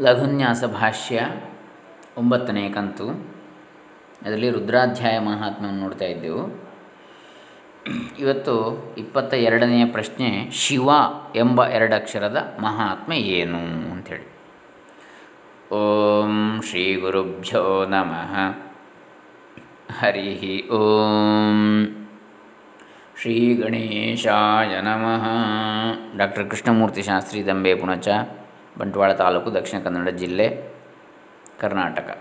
ಲಘುನ್ಯಾಸ 0.00 0.64
ಭಾಷ್ಯ 0.64 1.28
ಒಂಬತ್ತನೇ 2.16 2.70
ಕಂತು. 2.70 3.08
ಅದರಲ್ಲಿ 4.22 4.50
ರುದ್ರಾಧ್ಯಾಯ 4.50 5.18
ಮಹಾತ್ಮವನ್ನು 5.18 5.80
ನೋಡ್ತಾ 5.80 6.04
ಇದ್ದೆವು. 6.04 6.70
ಇವತ್ತು 8.18 8.76
ಇಪ್ಪತ್ತ 8.98 9.34
ಎರಡನೆಯ 9.34 9.84
ಪ್ರಶ್ನೆ, 9.84 10.50
ಶಿವ 10.50 10.90
ಎಂಬ 11.36 11.66
ಎರಡಕ್ಷರದ 11.66 12.58
ಮಹಾತ್ಮ 12.60 13.12
ಏನು 13.12 13.58
ಅಂಥೇಳಿ. 13.90 14.38
ಓಂ 15.74 16.62
ಶ್ರೀ 16.62 16.96
ಗುರುಭ್ಯೋ 16.96 17.86
ನಮಃ. 17.86 18.34
ಹರಿ 19.98 20.68
ಓಂ. 20.68 22.08
ಶ್ರೀ 23.20 23.54
ಗಣೇಶಾಯ 23.54 24.80
ನಮಃ. 24.80 25.26
ಡಾಕ್ಟರ್ 26.16 26.50
ಕೃಷ್ಣಮೂರ್ತಿ 26.50 27.02
ಶಾಸ್ತ್ರಿ 27.02 27.46
ದಂಬೆ 27.46 27.74
ಬಂಟ್ವಾಳ 28.78 29.12
ತಾಲೂಕು 29.12 29.54
ದಕ್ಷಿಣ 29.54 29.80
ಕನ್ನಡ 29.80 30.08
ಜಿಲ್ಲೆ 30.08 30.46
ಕರ್ನಾಟಕ. 31.60 32.18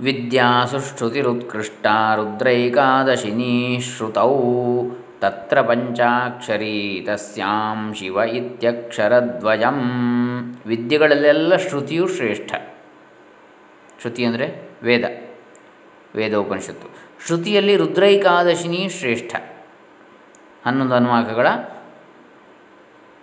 ವಿದ್ಯಾಸುಶ್ರುತಿರುತ್ಕೃಷ್ಟ 0.00 1.86
ರುದ್ರೈಕಾದಶಿನೀ 2.16 3.80
ಶ್ರುತೌ 3.80 4.34
ತತ್ರ 5.20 5.60
ಪಂಚಾಕ್ಷರಿ 5.60 7.06
ತಸ್ಯಾಂ 7.06 7.94
ಶಿವ 7.94 8.16
ಇತ್ಯಕ್ಷರದ್ವಯಂ. 8.16 9.78
ವಿದ್ಯೆಗಳಲ್ಲೆಲ್ಲ 10.66 11.56
ಶ್ರುತಿಯು 11.56 12.08
ಶ್ರೇಷ್ಠ. 12.08 12.54
ಶ್ರುತಿ 14.00 14.24
ಅಂದರೆ 14.24 14.68
ವೇದ, 14.82 15.04
ವೇದೋಪನಿಷತ್ತು. 16.16 16.88
ಶ್ರುತಿಯಲ್ಲಿ 17.26 17.76
ರುದ್ರೈಕಾದಶಿನಿ 17.76 18.88
ಶ್ರೇಷ್ಠ. 18.88 19.36
ಹನ್ನೊಂದು 20.66 20.94
ಅನುವಾಕಗಳ 20.94 21.46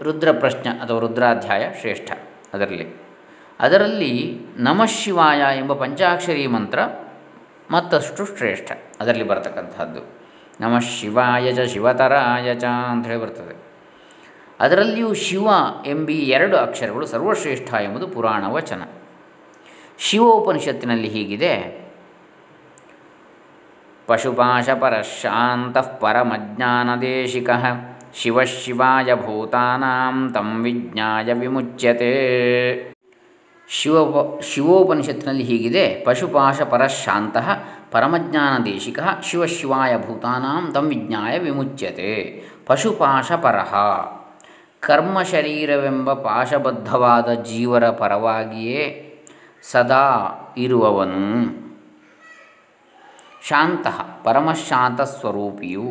ರುದ್ರ 0.02 0.32
ಪ್ರಶ್ನ 0.32 0.70
ಅಥವಾ 0.84 1.00
ರುದ್ರಾಧ್ಯಾಯ 1.00 1.70
ಶ್ರೇಷ್ಠ 1.80 2.12
ಅದರಲ್ಲಿ. 2.54 3.06
ಅದರಲ್ಲಿ 3.60 4.40
ನಮಃ 4.58 4.86
ಶಿವಾಯ 4.86 5.58
ಎಂಬ 5.58 5.74
ಪಂಚಾಕ್ಷರಿ 5.74 6.48
ಮಂತ್ರ 6.48 6.80
ಮತ್ತಷ್ಟು 7.72 8.26
ಶ್ರೇಷ್ಠ 8.26 8.72
ಅದರಲ್ಲಿ 9.00 9.24
ಬರತಕ್ಕಂಥದ್ದು 9.24 10.26
ನಮಃ 10.62 10.80
ಶಿವಾಯ 10.80 11.54
ಚ 11.54 11.60
ಶಿವತರಾಯ 11.60 12.54
ಚ 12.56 12.64
ಅಂಥೇಳಿ 12.64 13.22
ಬರ್ತದೆ. 13.22 13.66
ಅದರಲ್ಲಿಯೂ 14.60 15.14
ಶಿವ 15.14 15.48
ಎಂಬಿ 15.86 16.14
ಎರಡು 16.14 16.58
ಅಕ್ಷರಗಳು 16.58 17.06
ಸರ್ವಶ್ರೇಷ್ಠ 17.06 17.74
ಎಂಬುದು 17.74 18.08
ಪುರಾಣ 18.08 18.46
ವಚನ. 18.48 18.82
ಶಿವೋಪನಿಷತ್ತಿನಲ್ಲಿ 19.98 21.08
ಹೀಗಿದೆ. 21.08 21.86
ಪಶುಪಾಶಪರಶಾಂತಃ 24.08 25.98
ಪರಮಜ್ಞಾನದೇಶಿಕಃ 25.98 27.66
ಶಿವಶಿವಾಯ 28.16 29.16
ಭೂತಾನಾಂ 29.16 30.32
ತಂ 30.34 30.50
ವಿಜ್ಞಾಯ 30.64 31.34
ವಿಮುಚ್ಯತೆ. 31.34 32.14
ಶಿವ 33.70 33.96
ಶಿವೋಪನಿಷತ್ತಿನಲ್ಲಿ 34.42 35.44
ಹೀಗಿದೆ, 35.44 36.04
ಪಶುಪಾಶ 36.06 36.62
ಪರಶಾಂತ 36.62 37.38
ಪರಮಜ್ಞಾನ 37.92 38.64
ದೇಶಿಕ 38.64 39.00
ಶಿವಶಿವಾಯ 39.24 39.98
ಭೂತಾನಾಂ 39.98 40.72
ತಂ 40.74 40.86
ವಿಜ್ಞಾಯ 40.88 41.40
ವಿಮುಚ್ಯತೆ. 41.40 42.14
ಪಶುಪಾಶ 42.66 43.32
ಪರಹ 43.32 43.74
ಕರ್ಮ 44.80 46.14
ಪಾಶಬದ್ಧವಾದ 46.14 47.30
ಜೀವರ 47.44 47.90
ಪರವಾಗಿಯೇ 47.90 48.84
ಸದಾ 49.72 50.08
ಇರುವವನು. 50.58 51.24
ಶಾಂತ 53.48 53.88
ಪರಮಶಾಂತ 54.24 55.02
ಸ್ವರೂಪಿಯು 55.02 55.88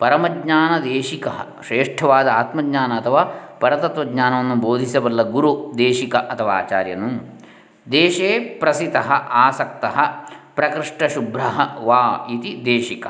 ಪರಮಜ್ಞಾನ 0.00 0.82
ದೇಶಿಕ 0.82 1.28
ಶ್ರೇಷ್ಠವಾದ 1.66 2.28
ಆತ್ಮಜ್ಞಾನ 2.28 2.92
ಅಥವಾ 2.92 3.22
ಪರತತ್ವಜ್ಞಾನವನ್ನು 3.60 4.54
ಬೋಧಿಸಬಲ್ಲ 4.54 5.22
ಗುರು, 5.22 5.72
ದೇಶಿಕ 5.78 6.16
ಅಥವಾ 6.16 6.52
ಆಚಾರ್ಯನು. 6.52 7.40
ದೇಶೇ 7.92 8.38
ಪ್ರಸಿತ, 8.38 8.96
ಆಸಕ್ತ 9.30 9.84
ಪ್ರಕೃಷ್ಟಶುಭ್ರ 10.54 11.40
ವಾ 11.84 12.26
ಇತಿ 12.30 12.62
ದೇಶಿಕ. 12.64 13.06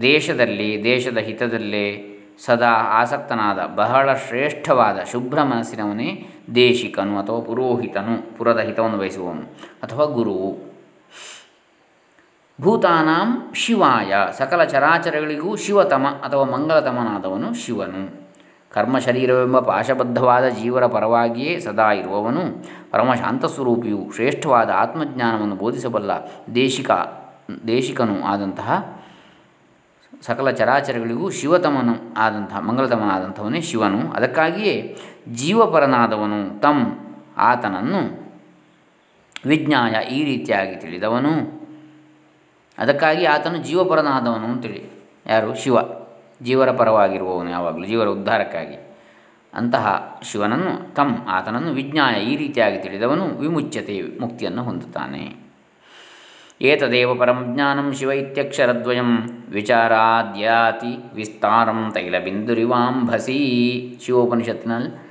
ದೇಶದಲ್ಲಿ, 0.00 0.84
ದೇಶದ 0.84 1.18
ಹಿತದಲ್ಲೇ 1.18 2.12
ಸದಾ 2.44 2.70
ಆಸಕ್ತನಾದ 2.70 3.58
ಬಹಳ 3.74 4.14
ಶ್ರೇಷ್ಠವಾದ 4.14 4.98
ಶುಭ್ರ 5.12 5.42
ಮನಸ್ಸಿನವನೇ 5.42 6.28
ದೇಶಿಕನು 6.54 7.18
ಅಥವಾ 7.18 7.40
ಪುರೋಹಿತನು, 7.40 8.38
ಪುರದ 8.38 8.58
ಹಿತವನ್ನು 8.58 8.98
ಬಯಸುವವನು 8.98 9.42
ಅಥವಾ 9.82 10.04
ಗುರುವು. 10.04 10.65
ಭೂತಾನಾಂ 12.60 13.50
ಶಿವಾಯ. 13.54 14.14
ಸಕಲ 14.38 14.64
ಚರಾಚರಗಳಿಗೂ 14.64 15.56
ಶಿವತಮ 15.56 16.06
ಅಥವಾ 16.06 16.44
ಮಂಗಲತಮನಾದವನು 16.44 17.54
ಶಿವನು. 17.54 18.30
ಕರ್ಮ 18.72 18.98
ಶರೀರವೆಂಬ 18.98 19.58
ಪಾಶಬದ್ಧವಾದ 19.58 20.48
ಜೀವರ 20.48 20.86
ಪರವಾಗಿಯೇ 20.86 21.60
ಸದಾ 21.60 21.92
ಇರುವವನು. 21.92 22.64
ಪರಮಶಾಂತ 22.90 23.44
ಸ್ವರೂಪಿಯು 23.44 24.10
ಶ್ರೇಷ್ಠವಾದ 24.14 24.70
ಆತ್ಮಜ್ಞಾನವನ್ನು 24.70 25.54
ಬೋಧಿಸಬಲ್ಲ 25.54 26.10
ದೇಶಿಕ, 26.54 26.90
ದೇಶಿಕನು 27.66 28.24
ಆದಂತಹ, 28.24 29.00
ಸಕಲ 30.22 30.50
ಚರಾಚರಗಳಿಗೂ 30.50 31.30
ಶಿವತಮನು 31.30 32.14
ಆದಂತಹ, 32.16 32.60
ಮಂಗಲತಮನಾದಂಥವನೇ 32.60 33.60
ಶಿವನು. 33.60 34.12
ಅದಕ್ಕಾಗಿಯೇ 34.12 34.96
ಜೀವಪರನಾದವನು 35.34 36.60
ತಮ್ 36.60 36.86
ಆತನನ್ನು 37.36 38.26
ವಿಜ್ಞಾಯ 39.46 40.04
ಈ 40.04 40.24
ರೀತಿಯಾಗಿ 40.24 40.76
ತಿಳಿದವನು. 40.76 41.65
ಅದಕ್ಕಾಗಿ 42.78 43.24
ಆತನು 43.24 43.56
ಜೀವಪರನಾದವನು 43.56 44.46
ಅಂತೇಳಿ. 44.46 44.90
ಯಾರು? 45.26 45.54
ಶಿವ. 45.54 45.76
ಜೀವರ 46.42 46.70
ಪರವಾಗಿರುವವನು 46.70 47.50
ಯಾವಾಗಲೂ, 47.50 47.84
ಜೀವರ 47.84 48.08
ಉದ್ಧಾರಕ್ಕಾಗಿ. 48.08 48.76
ಅಂತಹ 49.54 50.18
ಶಿವನನ್ನು 50.22 50.94
ತಮ್ 50.94 51.16
ಆತನನ್ನು 51.28 51.72
ವಿಜ್ಞಾಯ 51.72 52.14
ಈ 52.14 52.36
ರೀತಿಯಾಗಿ 52.36 52.78
ತಿಳಿದವನು 52.78 53.24
ವಿಮುಚ್ಯತೆ 53.24 54.02
ಮುಕ್ತಿಯನ್ನು 54.20 54.62
ಹೊಂದುತ್ತಾನೆ. 54.62 55.46
ಏತದೇವ 56.60 57.14
ಪರಂ 57.14 57.52
ಜ್ಞಾನಂ 57.54 57.92
ಶಿವ 57.92 58.10
ಇತ್ಯಕ್ಷರದ್ವಯಂ 58.10 59.28
ವಿಚಾರಾದ್ಯಾತಿ 59.48 61.14
ವಿಸ್ತಾರಂ 61.14 61.90
ತೈಲಬಿಂದುರಿವಾಂಭಸಿ 61.94 63.38
ಶಿವೋಪನಿಷತ್ತಿನಲ್ಲಿ 64.02 65.06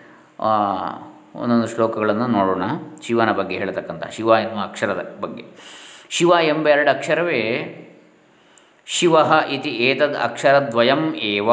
ಒಂದೊಂದು 1.36 1.68
ಶ್ಲೋಕಗಳನ್ನು 1.68 2.28
ನೋಡೋಣ. 2.28 2.64
ಶಿವನ 3.02 3.32
ಬಗ್ಗೆ 3.32 3.58
ಹೇಳತಕ್ಕಂಥ 3.58 4.08
ಶಿವ 4.08 4.28
ಎನ್ನುವ 4.28 4.64
ಅಕ್ಷರದ 4.64 5.18
ಬಗ್ಗೆ. 5.22 5.46
ಶಿವ 6.10 6.32
ಎಂಬ 6.42 6.68
ಎರಡು 6.68 6.90
ಅಕ್ಷರವೇ 6.90 7.42
ಶಿವ 8.86 9.16
ಇತಿ 9.50 9.70
ಏತದ್ 9.70 10.18
ಅಕ್ಷರದ್ವಯಂ 10.18 11.16
ಏವ 11.16 11.50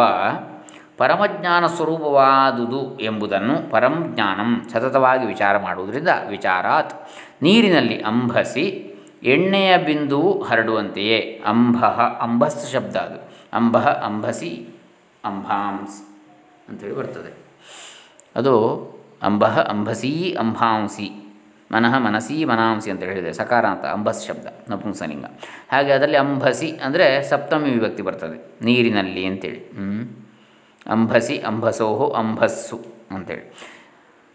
ಪರಮಜ್ಞಾನ 0.97 1.67
ಸ್ವರೂಪವಾದುದು 1.67 3.01
ಎಂಬುದನ್ನು 3.01 3.71
ಪರಂಜ್ಞಾನಂ 3.71 4.69
ಸತತವಾಗಿ 4.73 5.27
ವಿಚಾರ 5.27 5.59
ಮಾಡುವುದರಿಂದ 5.59 6.09
ವಿಚಾರಾತ್ 6.29 7.11
ನೀರಿನಲ್ಲಿ 7.43 8.03
ಅಂಬಸಿ 8.03 8.89
ಎಣ್ಣೆಯ 9.23 9.79
ಬಿಂದು 9.79 10.43
ಹರಡುವಂತೆಯೇ 10.43 11.43
ಅಂಬಃ 11.47 12.01
ಅಂಬಸ್ 12.01 12.73
ಶಬ್ದ 12.73 12.97
ಅದು. 12.97 13.33
ಅಂಬಃ 13.53 13.89
ಅಂಬಸಿ 13.89 14.69
ಅಂಬಾಂಸ್ 15.25 16.03
ಅಂಥೇಳಿ 16.69 16.97
ಬರ್ತದೆ. 16.97 17.35
ಅದು 18.37 18.55
ಅಂಬಃ 19.23 19.61
ಅಂಬಸೀ 19.61 20.37
ಅಂಬಾಂಸಿ 20.41 21.31
ಮನಃ 21.75 21.93
ಮನಸಿ 22.06 22.37
ಮನಾಂಸಿ 22.50 22.88
ಅಂತ 22.93 23.03
ಹೇಳಿದೆ 23.10 23.31
ಸಕಾರ 23.41 23.65
ಅಂತ 23.75 23.84
ಅಂಬಸ್ 23.97 24.22
ಶಬ್ದ, 24.28 24.47
ನಪುಂಸಲಿಂಗ. 24.71 25.27
ಹಾಗೆ 25.72 25.93
ಅದರಲ್ಲಿ 25.97 26.19
ಅಂಬಸಿ 26.25 26.69
ಅಂದರೆ 26.87 27.06
ಸಪ್ತಮಿ 27.31 27.71
ವಿಭಕ್ತಿ 27.77 28.03
ಬರ್ತದೆ, 28.09 28.38
ನೀರಿನಲ್ಲಿ 28.69 29.22
ಅಂತೇಳಿ. 29.31 29.60
ಅಂಬಸಿ, 30.87 31.37
ಅಂಬಸೋಹೋ, 31.50 32.09
ಅಂಬಸ್ಸು 32.22 32.78
ಅಂತೇಳಿ. 33.16 33.44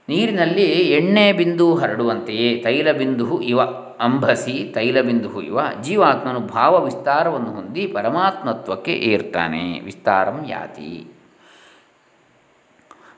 ನೀರಿನಲ್ಲಿ 0.08 0.66
ಎಣ್ಣೆ 0.98 1.26
ಬಿಂದು 1.40 1.68
ಹರಡುವಂತೆಯೇ 1.76 2.50
ತೈಲ 2.66 2.92
ಬಿಂದು 3.00 3.26
ಇವ, 3.52 3.60
ಅಂಬಸಿ 4.06 4.56
ತೈಲ 4.76 4.98
ಬಿಂದು 5.08 5.30
ಇವ, 5.42 5.60
ಜೀವಾತ್ಮನು 5.86 6.42
ಭಾವ 6.56 6.74
ವಿಸ್ತಾರವನ್ನು 6.86 7.52
ಹೊಂದಿ 7.58 7.84
ಪರಮಾತ್ಮತ್ವಕ್ಕೆ 7.98 8.96
ಏರ್ತಾನೆ, 9.12 9.64
ವಿಸ್ತಾರಂ 9.88 10.40
ಯಾತಿ. 10.56 10.92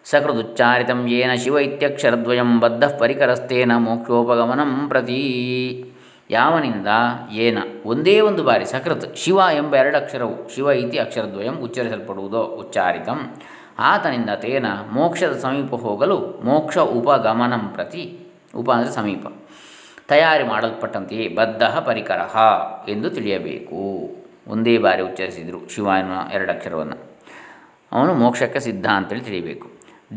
ಸಕೃದುಚ್ಚಾರಿತಂ 0.09 0.99
ಯೇನ 1.11 1.31
ಶಿವ 1.41 1.55
ಇತ್ಯಕ್ಷರದ್ವಯಂ 1.65 2.51
ಬದ್ಧ 2.59 2.83
ಪರಿಕರಸ್ತೇನ 3.01 3.71
ಮೋಕ್ಷೋಪಗಮನಂ 3.77 4.71
ಪ್ರತಿ. 4.91 5.19
ಯಾವನಿಂದ 6.31 6.89
ಏನ 7.43 7.57
ಒಂದೇ 7.85 8.15
ಒಂದು 8.19 8.41
ಬಾರಿ 8.47 8.65
ಸಕೃತ್ 8.65 9.05
ಶಿವ 9.23 9.39
ಎಂಬ 9.53 9.75
ಎರಡು 9.75 9.97
ಅಕ್ಷರವು 9.97 10.35
ಶಿವ 10.53 10.67
ಇತಿ 10.83 10.97
ಅಕ್ಷರದ್ವಯಂ 10.97 11.55
ಉಚ್ಚರಿಸಲ್ಪಡುವುದೋ 11.65 12.41
ಉಚ್ಚಾರಿತಂ. 12.61 13.19
ಆತನಿಂದ 13.91 14.31
ತೇನ 14.43 14.67
ಮೋಕ್ಷದ 14.91 15.35
ಸಮೀಪ 15.39 15.73
ಹೋಗಲು 15.85 16.17
ಮೋಕ್ಷ 16.43 16.77
ಉಪಗಮನಂ 16.97 17.65
ಪ್ರತಿ 17.75 18.03
ಉಪ 18.55 18.69
ಅಂದರೆ 18.71 18.93
ಸಮೀಪ. 18.99 19.25
ತಯಾರಿ 20.11 20.43
ಮಾಡಲ್ಪಟ್ಟಂತೆಯೇ 20.43 21.27
ಬದ್ಧ 21.39 21.63
ಪರಿಕರ 21.89 22.21
ಎಂದು 22.91 23.09
ತಿಳಿಯಬೇಕು. 23.09 23.81
ಒಂದೇ 24.47 24.77
ಬಾರಿ 24.77 25.03
ಉಚ್ಚರಿಸಿದರು 25.09 25.61
ಶಿವ 25.75 25.87
ಎನ್ನುವ 26.01 26.21
ಎರಡಕ್ಷರವನ್ನು 26.33 26.97
ಅವನು 27.91 28.13
ಮೋಕ್ಷಕ್ಕೆ 28.13 28.59
ಸಿದ್ಧ 28.59 28.87
ಅಂತೇಳಿ 28.95 29.21
ತಿಳಿಯಬೇಕು. 29.21 29.67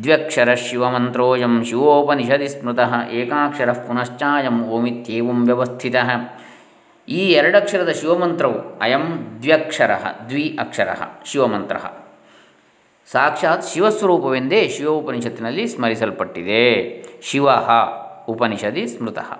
ದ್ವ್ಯಕ್ಷರ 0.00 0.54
ಶಿವಮಂತ್ರೋಯಂ 0.54 1.64
ಶಿವೋಪನಿಷದಿ 1.64 2.48
ಸ್ಮೃತಃ 2.48 3.08
ಏಕಾಕ್ಷರ 3.10 3.72
ಪುನಶ್ಚಾಯಂ 3.72 4.64
ಓಮಿತ್ಯೇವಂ 4.64 5.44
ವ್ಯವಸ್ಥಿತ 5.44 5.94
ಈ 7.08 7.32
ಎರಡಕ್ಷರದ 7.32 7.88
ಶಿವಮಂತ್ರವು 7.88 8.78
ಅಯಂ 8.78 9.38
ದ್ವ್ಯಕ್ಷರ, 9.42 9.90
ದ್ವಿ 10.28 10.58
ಅಕ್ಷರ 10.60 10.88
ಶಿವಮಂತ್ರ. 11.24 11.76
ಸಾಕ್ಷಾತ್ 13.06 13.64
ಶಿವಸ್ವರೂಪವೆಂದೇ 13.64 14.68
ಶಿವೋಪನಿಷತ್ತಿನಲ್ಲಿ 14.68 15.68
ಸ್ಮರಿಸಲ್ಪಟ್ಟಿದೆ. 15.68 17.02
ಶಿವ 17.22 17.48
ಉಪನಿಷದಿ 18.28 18.86
ಸ್ಮೃತಃ. 18.86 19.38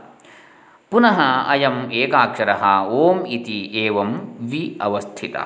ಪುನಃ 0.91 1.21
ಅಯಂ 1.49 1.91
ಏಕಾಕ್ಷರ 1.93 2.49
ಓಂ 2.83 3.27
ಇತಿ 3.27 3.59
ಏವಂ 3.73 4.39
ವಿ 4.41 4.79
ಅವಸ್ಥಿತ. 4.83 5.37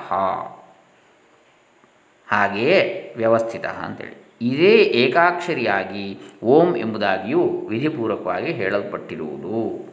ಹಾಗೆಯೇ 2.31 3.13
ವ್ಯವಸ್ಥಿತ 3.17 3.65
ಅಂತೇಳಿ. 3.65 4.26
ಇದೇ 4.41 4.77
ಏಕಾಕ್ಷರಿಯಾಗಿ 4.77 6.19
ಓಂ 6.43 6.75
ಎಂಬುದಾಗಿಯೂ 6.75 7.43
ವಿಧಿಪೂರ್ವಕವಾಗಿ 7.43 8.51
ಹೇಳಲ್ಪಟ್ಟಿರುವುದು. 8.51 9.87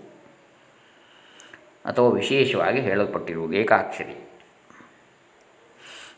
ಅಥವಾ 1.84 2.08
ವಿಶೇಷವಾಗಿ 2.08 2.80
ಹೇಳಲ್ಪಟ್ಟಿರುವುದು 2.80 3.52
ಏಕಾಕ್ಷರಿ. 3.52 4.30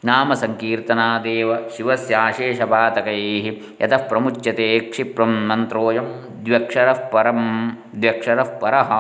ನಾಮ 0.05 0.34
ಸಂಕೀರ್ತನಾದೇವ 0.34 1.69
ಶಿವಸ್ಯಾಶೇಷಪಾತಕೈ 1.69 3.40
ಯತಃ 3.81 4.08
ಪ್ರಮುಚ್ಯತೆ 4.08 4.79
ಕ್ಷಿಪ್ರಂ 4.79 5.49
ಮಂತ್ರೋಯಂ 5.49 6.29
ದ್ವ್ಯಕ್ಷರಃ 6.44 7.08
ಪರಂ 7.08 7.70
ದ್ವ್ಯಕ್ಷರಃ 8.02 8.58
ಪರಃ 8.58 8.93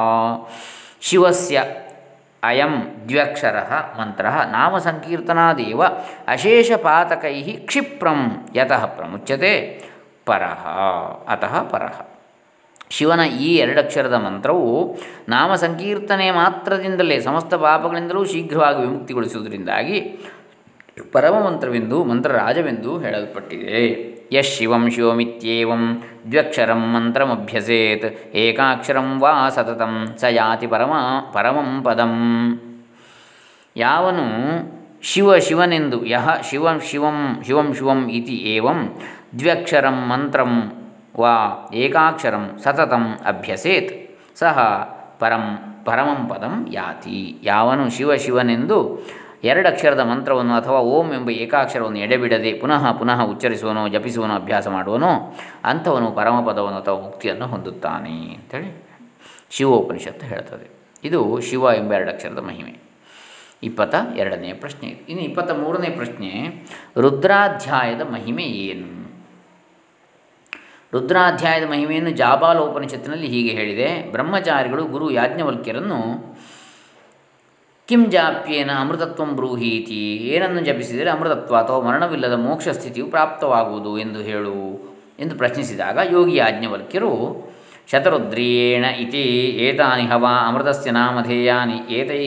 ಶಿವಸ್ಯ 1.00 1.62
ಅಯಂ 2.46 2.74
ದ್ವ್ಯಕ್ಷರ 3.08 3.56
ಮಂತ್ರ 4.00 4.26
ನಾಮ 4.50 4.78
ಸಂಕೀರ್ತನಾದೇವ 4.78 5.82
ಅಶೇಷಪಾತಕೈ 6.28 7.42
ಕ್ಷಿಪ್ರಂ 7.42 8.20
ಯತಃ 8.56 8.86
ಪ್ರಮುಚ್ಯತೆ 8.86 9.52
ಪರಃ, 10.26 10.62
ಅತಃ 11.28 11.54
ಪರಃ. 11.62 11.96
ಶಿವನ 12.90 13.20
ಈ 13.20 13.56
ಎರಡಕ್ಷರದ 13.56 14.14
ಮಂತ್ರವು 14.14 14.98
ನಾಮ 15.28 15.54
ಸಂಕೀರ್ತನೆ 15.54 16.30
ಮಾತ್ರದಿಂದಲೇ 16.30 17.20
ಸಮಸ್ತ 17.20 17.54
ಪಾಪಗಳಿಂದಲೂ 17.54 18.24
ಶೀಘ್ರವಾಗಿ 18.24 18.80
ವಿಮುಕ್ತಿಗೊಳಿಸುವುದರಿಂದಾಗಿ 18.80 20.00
ಪರಮ 21.12 21.34
ಮಂತ್ರವೆಂದು 21.46 22.04
ಮಂತ್ರರಾಜವೆಂದು 22.04 22.98
ಹೇಳಲ್ಪಟ್ಟಿದೆ. 22.98 23.80
ಯಶ್ 24.34 24.52
ಶಿವಂ 24.52 24.84
ಶಿವಮಿತ್ಯೇವಂ 24.94 25.82
ದ್ವ್ಯಕ್ಷರಂ 26.30 26.80
ಮಂತ್ರಮಭ್ಯಸೇತ್ 26.92 28.06
ಏಕಾಕ್ಷರಂ 28.36 29.08
ವಾ 29.22 29.32
ಸತತಂ 29.56 29.92
ಸ 30.20 30.30
ಯಾತಿ 30.36 30.66
ಪರಮ 30.66 30.94
ಪರಮಂ 31.34 31.70
ಪದಂ 31.84 32.14
ಯಾವನು 33.76 34.26
ಶಿವ 35.02 35.30
ಶಿವನೆಂದು 35.46 35.98
ಯಹ 36.06 36.28
ಶಿವಂ 36.48 36.78
ಶಿವಂ 36.88 37.18
ಶಿವಂ 37.46 37.68
ಶಿವಂ 37.72 38.00
ಇತಿ 38.18 38.36
ಏವಂ 38.54 38.80
ದ್ವ್ಯಕ್ಷರಂ 39.38 39.98
ಮಂತ್ರಂ 40.08 40.52
ವಾ 41.20 41.34
ಏಕಾಕ್ಷರಂ 41.82 42.44
ಸತತಂ 42.64 43.04
ಅಭ್ಯಸೇತ್ 43.32 43.92
ಸಹ 44.40 44.56
ಪರಂ 45.20 45.44
ಪರಮಂ 45.86 46.20
ಪದಂ 46.30 46.54
ಯಾತಿ 46.70 47.18
ಯಾವನು 47.42 47.84
ಶಿವ 47.90 48.12
ಶಿವನೆಂದು 48.16 48.78
ಎರಡಕ್ಷರದ 49.46 50.00
ಮಂತ್ರವನ್ನು 50.00 50.54
ಅಥವಾ 50.54 50.78
ಓಂ 50.78 51.06
ಎಂಬ 51.12 51.30
ಏಕಾಕ್ಷರವನ್ನು 51.30 51.98
ಎಡೆಬಿಡದೆ 51.98 52.52
ಪುನಃ 52.52 52.92
ಪುನಃ 52.92 53.20
ಉಚ್ಚರಿಸುವನೋ, 53.22 53.88
ಜಪಿಸುವನೋ, 53.88 54.34
ಅಭ್ಯಾಸ 54.34 54.66
ಮಾಡುವನೋ, 54.68 55.12
ಅಂಥವನು 55.64 56.10
ಪರಮಪದವನ್ನು 56.10 56.78
ಅಥವಾ 56.78 56.98
ಮುಕ್ತಿಯನ್ನು 57.00 57.46
ಹೊಂದುತ್ತಾನೆ 57.46 58.16
ಅಂಥೇಳಿ 58.34 58.70
ಶಿವೋಪನಿಷತ್ತು 59.50 60.26
ಹೇಳ್ತದೆ. 60.26 60.66
ಇದು 61.04 61.40
ಶಿವ 61.40 61.64
ಎಂಬ 61.76 61.92
ಎರಡು 61.92 62.10
ಅಕ್ಷರದ 62.10 62.38
ಮಹಿಮೆ. 62.38 62.74
ಇಪ್ಪತ್ತ 63.62 63.94
ಎರಡನೆಯ 64.16 64.54
ಪ್ರಶ್ನೆ 64.54 64.88
ಇನ್ನು 65.08 65.24
ಇಪ್ಪತ್ತ 65.24 65.50
ಮೂರನೇ 65.50 65.88
ಪ್ರಶ್ನೆ, 65.88 66.30
ರುದ್ರಾಧ್ಯಾಯದ 67.00 68.02
ಮಹಿಮೆ 68.12 68.42
ಏನು? 68.42 68.88
ರುದ್ರಾಧ್ಯಾಯದ 70.92 71.66
ಮಹಿಮೆಯನ್ನು 71.70 72.10
ಜಾಬಾಲೋಪನಿಷತ್ತಿನಲ್ಲಿ 72.10 73.26
ಹೀಗೆ 73.26 73.50
ಹೇಳಿದೆ, 73.50 73.88
ಬ್ರಹ್ಮಚಾರಿಗಳು 74.12 74.84
ಗುರು 74.84 75.06
ಯಾಜ್ಞವಲ್ಕ್ಯರನ್ನು 75.10 76.00
ಕಿಂ 77.88 78.02
ಜಾಪ್ಯೇನ 78.10 78.70
ಅಮೃತತ್ವಂ 78.78 79.36
ಬ್ರೂಹೀತಿ. 79.36 80.00
ಏನನ್ನು 80.26 80.60
ಜಪಿಸಿದರೆ 80.64 81.10
ಅಮೃತತ್ವ 81.10 81.56
ಅಥವಾ 81.56 81.80
ಮರಣವಿಲ್ಲದ 81.88 82.36
ಮೋಕ್ಷ 82.36 82.68
ಸ್ಥಿತಿಯು 82.68 83.06
ಪ್ರಾಪ್ತವಾಗುವುದು 83.06 83.98
ಎಂದು 83.98 84.20
ಹೇಳು 84.20 84.56
ಎಂದು 85.18 85.34
ಪ್ರಶ್ನಿಸಿದಾಗ 85.36 85.98
ಯೋಗಿ 86.12 86.38
ಆಜ್ಞವಲ್ಕ್ಯರು 86.38 87.12
ಶತರುದ್ರಿಯೇಣ 87.92 88.84
ಇತಿ 88.96 89.22
ಏತಾನಿ 89.58 90.06
ಹವಾ 90.06 90.32
ಅಮೃತಸ್ಯ 90.48 90.90
ನಾಮಧೇಯಾನಿ 90.90 91.78
ಏತೈ 91.90 92.22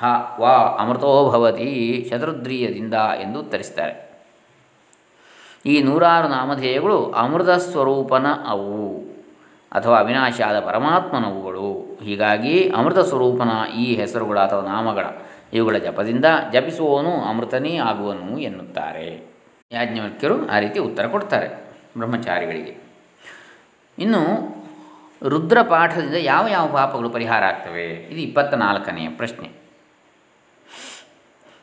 ಹ 0.00 0.10
ವಾ 0.40 0.52
ಅಮೃತೋ 0.78 1.12
ಭವತಿ 1.30 1.70
ಶತರುದ್ರಿಯದಿಂದ 2.10 2.94
ಎಂದು 3.22 3.40
ಉತ್ತರಿಸ್ತಾರೆ 3.40 3.94
ಈ 5.66 5.82
ನೂರಾರು 5.82 6.28
ನಾಮಧೇಯಗಳು 6.28 6.98
ಅಮೃತ 7.16 7.50
ಸ್ವರೂಪನ 7.64 8.26
ಅವು 8.48 8.68
ಅಥವಾ 9.72 9.96
ಅವಿನಾಶಿಯಾದ 9.98 10.60
ಪರಮಾತ್ಮನವುಗಳು 10.60 11.67
ಹೀಗಾಗಿ 12.02 12.70
ಅಮೃತ 12.70 12.98
ಸ್ವರೂಪನ 12.98 13.72
ಈ 13.76 13.94
ಹೆಸರುಗಳ 13.94 14.40
ಅಥವಾ 14.40 14.60
ನಾಮಗಳ 14.60 15.04
ಇವುಗಳ 15.52 15.78
ಜಪದಿಂದ 15.78 16.24
ಜಪಿಸುವವನು 16.52 17.24
ಅಮೃತನೇ 17.24 17.76
ಆಗುವನು 17.76 18.38
ಎನ್ನುತ್ತಾರೆ. 18.38 19.38
ಯಾಜ್ಞವಲ್ಕ್ಯರು 19.72 20.48
ಆ 20.48 20.58
ರೀತಿ 20.58 20.78
ಉತ್ತರ 20.78 21.06
ಕೊಡ್ತಾರೆ 21.06 21.48
ಬ್ರಹ್ಮಚಾರಿಗಳಿಗೆ. 21.98 22.76
ಇನ್ನು 23.98 24.22
ರುದ್ರ 25.28 25.62
ಪಾಠದಿಂದ 25.62 26.14
ಯಾವ 26.14 26.48
ಯಾವ 26.48 26.72
ಪಾಪಗಳು 26.72 27.10
ಪರಿಹಾರ 27.10 27.44
ಆಗ್ತವೆ? 27.44 27.86
ಇದು 27.86 28.20
ಇಪ್ಪತ್ತ 28.20 28.54
ನಾಲ್ಕನೆಯ 28.54 29.08
ಪ್ರಶ್ನೆ. 29.08 29.50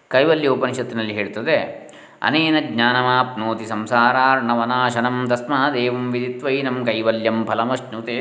ಕೈವಲ್ಯ 0.08 0.48
ಉಪನಿಷತ್ತಿನಲ್ಲಿ 0.48 1.14
ಹೇಳ್ತದೆ 1.14 1.85
ಅನೇನ 2.22 2.56
ಜ್ಞಾನಮಾಪ್ನೋತಿ 2.60 3.66
ಸಂಸಾರಾರ್ಣವನಾಶನಂ 3.66 5.28
ತಸ್ಮಾದೇವಂ 5.30 6.12
ವಿದಿತ್ವೈನಂ 6.12 6.86
ಕೈವಲ್ಯಂ 6.86 7.46
ಫಲಮಶ್ನುತೆ 7.46 8.18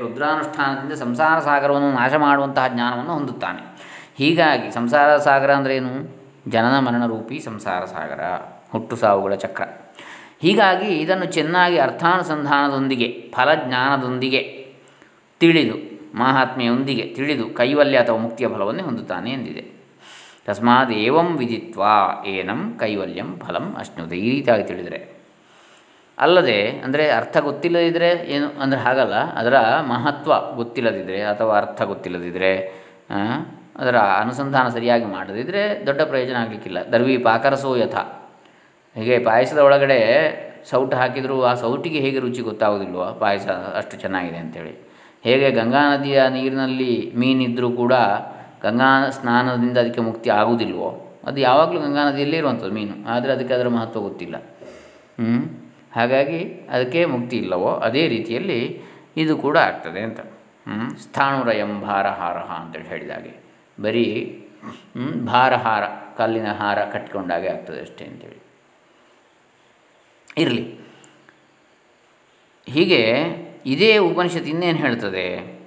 ರುದ್ರಾನುಷ್ಠಾನದಿಂದ 0.00 0.92
ಸಂಸಾರ 0.92 1.38
ಸಾಗರವನ್ನು 1.38 1.92
ನಾಶ 1.92 2.14
ಮಾಡುವಂತಹ 2.14 2.68
ಜ್ಞಾನವನ್ನು 2.68 3.12
ಹೊಂದುತ್ತಾನೆ. 3.12 3.78
ಹೀಗಾಗಿ 4.18 4.70
ಸಂಸಾರ 4.70 5.16
ಸಾಗರ 5.16 5.54
ಅಂದ್ರೇನು? 5.54 6.18
ಜನನ 6.48 6.78
ಮರಣ 6.78 7.06
ರೂಪಿ 7.06 7.38
ಸಂಸಾರ 7.38 7.84
ಸಾಗರ 7.84 8.20
ಹುಟ್ಟು 8.72 8.96
ಸಾವುಗಳ 8.96 9.34
ಚಕ್ರ. 9.34 9.62
ಹೀಗಾಗಿ 10.42 10.86
ಇದನ್ನು 10.86 11.24
ಚೆನ್ನಾಗಿ 11.24 11.78
ಅರ್ಥಾನುಸಂಧಾನದೊಂದಿಗೆ, 11.78 13.32
ಫಲಜ್ಞಾನದೊಂದಿಗೆ 13.36 14.66
ತಿಳಿದು, 15.40 15.98
ಮಹಾತ್ಮೆಯೊಂದಿಗೆ 16.18 17.02
ತಿಳಿದು, 17.02 17.50
ಕೈವಲ್ಯ 17.50 17.98
ಅಥವಾ 17.98 18.16
ಮುಕ್ತಿಯ 18.16 18.48
ಫಲವನ್ನೇ 18.48 18.82
ಹೊಂದುತ್ತಾನೆ 18.82 19.30
ಎಂದಿದೆ. 19.30 19.77
ತಸ್ಮಾತ್ 20.48 20.92
ಏವಂ 21.04 21.28
ವಿದಿತ್ವಾ 21.42 21.94
ಏನಂ 22.34 22.60
ಕೈವಲ್ಯಂ 22.82 23.30
ಫಲಂ 23.44 23.66
ಅಶ್ನುತೆ 23.82 24.18
ಈ 24.26 24.28
ರೀತಿಯಾಗಿ 24.34 24.64
ತಿಳಿದರೆ. 24.70 25.00
ಅಲ್ಲದೆ, 26.18 26.58
ಅಂದರೆ 26.84 27.04
ಅರ್ಥ 27.16 27.36
ಗೊತ್ತಿಲ್ಲದಿದ್ದರೆ 27.48 28.08
ಏನು, 28.34 28.46
ಅಂದರೆ 28.62 28.80
ಹಾಗಲ್ಲ, 28.86 29.16
ಅದರ 29.40 29.56
ಮಹತ್ವ 29.90 30.32
ಗೊತ್ತಿಲ್ಲದಿದ್ದರೆ 30.60 31.20
ಅಥವಾ 31.32 31.52
ಅರ್ಥ 31.62 31.80
ಗೊತ್ತಿಲ್ಲದಿದ್ದರೆ 31.92 32.52
ಅದರ 33.82 33.96
ಅನುಸಂಧಾನ 34.22 34.68
ಸರಿಯಾಗಿ 34.76 35.06
ಮಾಡದಿದ್ದರೆ 35.16 35.62
ದೊಡ್ಡ 35.88 36.00
ಪ್ರಯೋಜನ 36.12 36.36
ಆಗಲಿಕ್ಕಿಲ್ಲ. 36.44 36.78
ದರ್ವಿ 36.94 37.16
ಪಾಕರಸೋ 37.26 37.70
ಯಥ. 37.82 37.96
ಹೀಗೆ 38.96 39.16
ಪಾಯಸದ 39.28 39.60
ಒಳಗಡೆ 39.66 40.00
ಸೌಟು 40.70 40.94
ಹಾಕಿದರೂ 41.00 41.36
ಆ 41.50 41.52
ಸೌಟಿಗೆ 41.62 42.00
ಹೇಗೆ 42.04 42.20
ರುಚಿ 42.24 42.42
ಗೊತ್ತಾಗೋದಿಲ್ವ, 42.48 43.04
ಪಾಯಸ 43.20 43.46
ಅಷ್ಟು 43.80 43.94
ಚೆನ್ನಾಗಿದೆ 44.02 44.40
ಅಂಥೇಳಿ 44.44 44.74
ಹೇಗೆ 45.26 45.48
ಗಂಗಾ 45.58 45.82
ನದಿಯ 45.92 46.18
ನೀರಿನಲ್ಲಿ 46.36 46.92
ಮೀನಿದ್ದರೂ 47.20 47.70
ಕೂಡ 47.82 47.94
ಗಂಗಾ 48.62 49.10
ಸ್ನಾನದಿಂದ 49.10 49.78
ಅದಕ್ಕೆ 49.78 50.00
ಮುಕ್ತಿ 50.00 50.30
ಆಗುವುದಿಲ್ವೋ? 50.30 51.20
ಅದು 51.24 51.40
ಯಾವಾಗಲೂ 51.40 51.80
ಗಂಗಾ 51.80 52.10
ನದಿಯಲ್ಲೇ 52.10 52.36
ಇರುವಂಥದ್ದು 52.36 52.72
ಮೀನು. 52.72 53.08
ಆದರೆ 53.08 53.32
ಅದಕ್ಕೆ 53.32 53.54
ಅದರ 53.54 53.68
ಮಹತ್ವ 53.68 54.00
ಗೊತ್ತಿಲ್ಲ. 54.00 54.36
ಹಾಗಾಗಿ 55.92 56.68
ಅದಕ್ಕೆ 56.70 57.04
ಮುಕ್ತಿ 57.04 57.36
ಇಲ್ಲವೋ? 57.36 57.70
ಅದೇ 57.74 58.08
ರೀತಿಯಲ್ಲಿ 58.08 58.82
ಇದು 59.16 59.36
ಕೂಡ 59.36 59.58
ಆಗ್ತದೆ 59.58 60.00
ಅಂತ. 60.00 60.20
ಸ್ಥಾಣುರಯಂ 60.98 61.80
ಭಾರಹಾರ 61.80 62.36
ಅಂತೇಳಿ 62.36 62.88
ಹೇಳಿದಾಗೆ 62.88 63.44
ಬರೀ 63.82 64.06
ಭಾರಹಾರ, 65.26 65.84
ಕಲ್ಲಿನ 66.16 66.52
ಹಾರ 66.52 66.84
ಕಟ್ಕೊಂಡಾಗೆ 66.84 67.48
ಆಗ್ತದೆ 67.48 67.80
ಅಷ್ಟೇ 67.80 68.04
ಅಂತೇಳಿ. 68.04 68.38
ಇರಲಿ. 70.38 70.64
ಹೀಗೆ 72.66 73.02
ಇದೇ 73.66 73.98
ಉಪನಿಷತ್ 73.98 74.46
ಇನ್ನೇನು 74.46 74.78
ಹೇಳ್ತದೆ? 74.78 75.57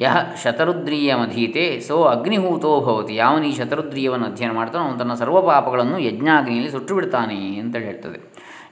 ಯಹ 0.00 0.16
ಶತರುದ್ರೀಯಮಧೀತೆ, 0.44 1.80
ಸೋ 1.80 2.02
ಅಗ್ನಿಹೂತೋ 2.04 2.80
ಭವತಿ. 2.80 3.14
ಯಾವನು 3.14 3.44
ಈ 3.44 3.52
ಶತರುದ್ರೀಯವನ್ನು 3.56 4.26
ಅಧ್ಯಯನ 4.26 4.52
ಮಾಡ್ತಾನೋ 4.52 4.84
ಅವನು 4.84 4.98
ತನ್ನ 4.98 5.14
ಸರ್ವ 5.14 5.40
ಪಾಪಗಳನ್ನು 5.42 5.98
ಯಜ್ಞಾಗ್ನಿಯಲ್ಲಿ 5.98 6.70
ಸುಟ್ಟು 6.70 6.94
ಬಿಡ್ತಾನೆ 6.94 7.38
ಅಂತೇಳಿ 7.56 7.84
ಹೇಳ್ತದೆ. 7.84 8.18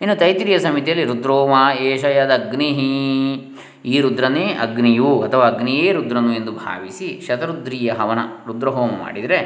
ಇನ್ನು 0.02 0.14
ತೈತಿರಿಯ 0.16 0.58
ಸಮಿತಿಯಲ್ಲಿ 0.58 1.04
ರುದ್ರೋಮ 1.04 1.54
ಏಷ 1.80 2.04
ಅಗ್ನಿಹಿ 2.04 2.90
ಈ 3.84 4.00
ರುದ್ರನೇ 4.00 4.44
ಅಗ್ನಿಯು 4.60 5.10
ಅಥವಾ 5.22 5.44
ಅಗ್ನಿಯೇ 5.46 5.92
ರುದ್ರನು 5.92 6.30
ಎಂದು 6.34 6.52
ಭಾವಿಸಿ 6.52 7.08
ಶತರುದ್ರೀಯ 7.26 7.90
ಹವನ, 7.90 8.18
ರುದ್ರಹೋಮ 8.46 8.90
ಮಾಡಿದರೆ 9.02 9.38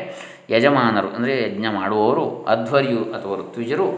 ಯಜಮಾನರು, 0.50 1.08
ಅಂದರೆ 1.08 1.34
ಯಜ್ಞ 1.42 1.66
ಮಾಡುವವರು, 1.70 2.44
ಅಧ್ವರ್ಯು 2.48 3.02
ಅಥವಾ 3.12 3.36
ಋತ್ವಿಜರು, 3.36 3.88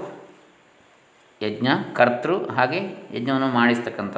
ಯಜ್ಞ 1.42 1.68
ಕರ್ತೃ 1.92 2.34
ಹಾಗೆ 2.56 2.80
ಯಜ್ಞವನ್ನು 3.14 3.46
ಮಾಡಿಸ್ತಕ್ಕಂಥ 3.46 4.16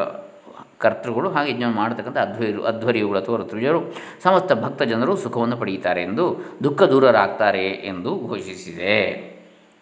ಕರ್ತೃಗಳು 0.79 1.31
ಹಾಗೆ 1.31 1.53
ಯಜ್ಞವನ್ನು 1.53 1.77
ಮಾಡತಕ್ಕಂಥ 1.77 2.17
ಅಧ್ವರ್ಯರು 2.17 2.65
ಅಧ್ವರ್ಯುಗಳು 2.65 3.19
ಅಥವಾ 3.19 3.37
ಋತುಜರು 3.37 3.81
ಸಮಸ್ತ 4.23 4.53
ಭಕ್ತ 4.53 4.83
ಜನರು 4.83 5.17
ಸುಖವನ್ನು 5.17 5.57
ಪಡೆಯುತ್ತಾರೆ 5.57 6.03
ಎಂದು 6.03 6.37
ದುಃಖ 6.65 6.83
ದೂರರಾಗ್ತಾರೆ 6.83 7.69
ಎಂದು 7.69 8.29
ಘೋಷಿಸಿದೆ. 8.29 9.35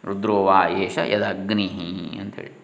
ರುದ್ರೋವಾ 0.05 0.69
ಏಷ 0.69 0.99
ಯದಗ್ನಿ 0.99 1.69
ಅಂಥೇಳಿ 2.21 2.63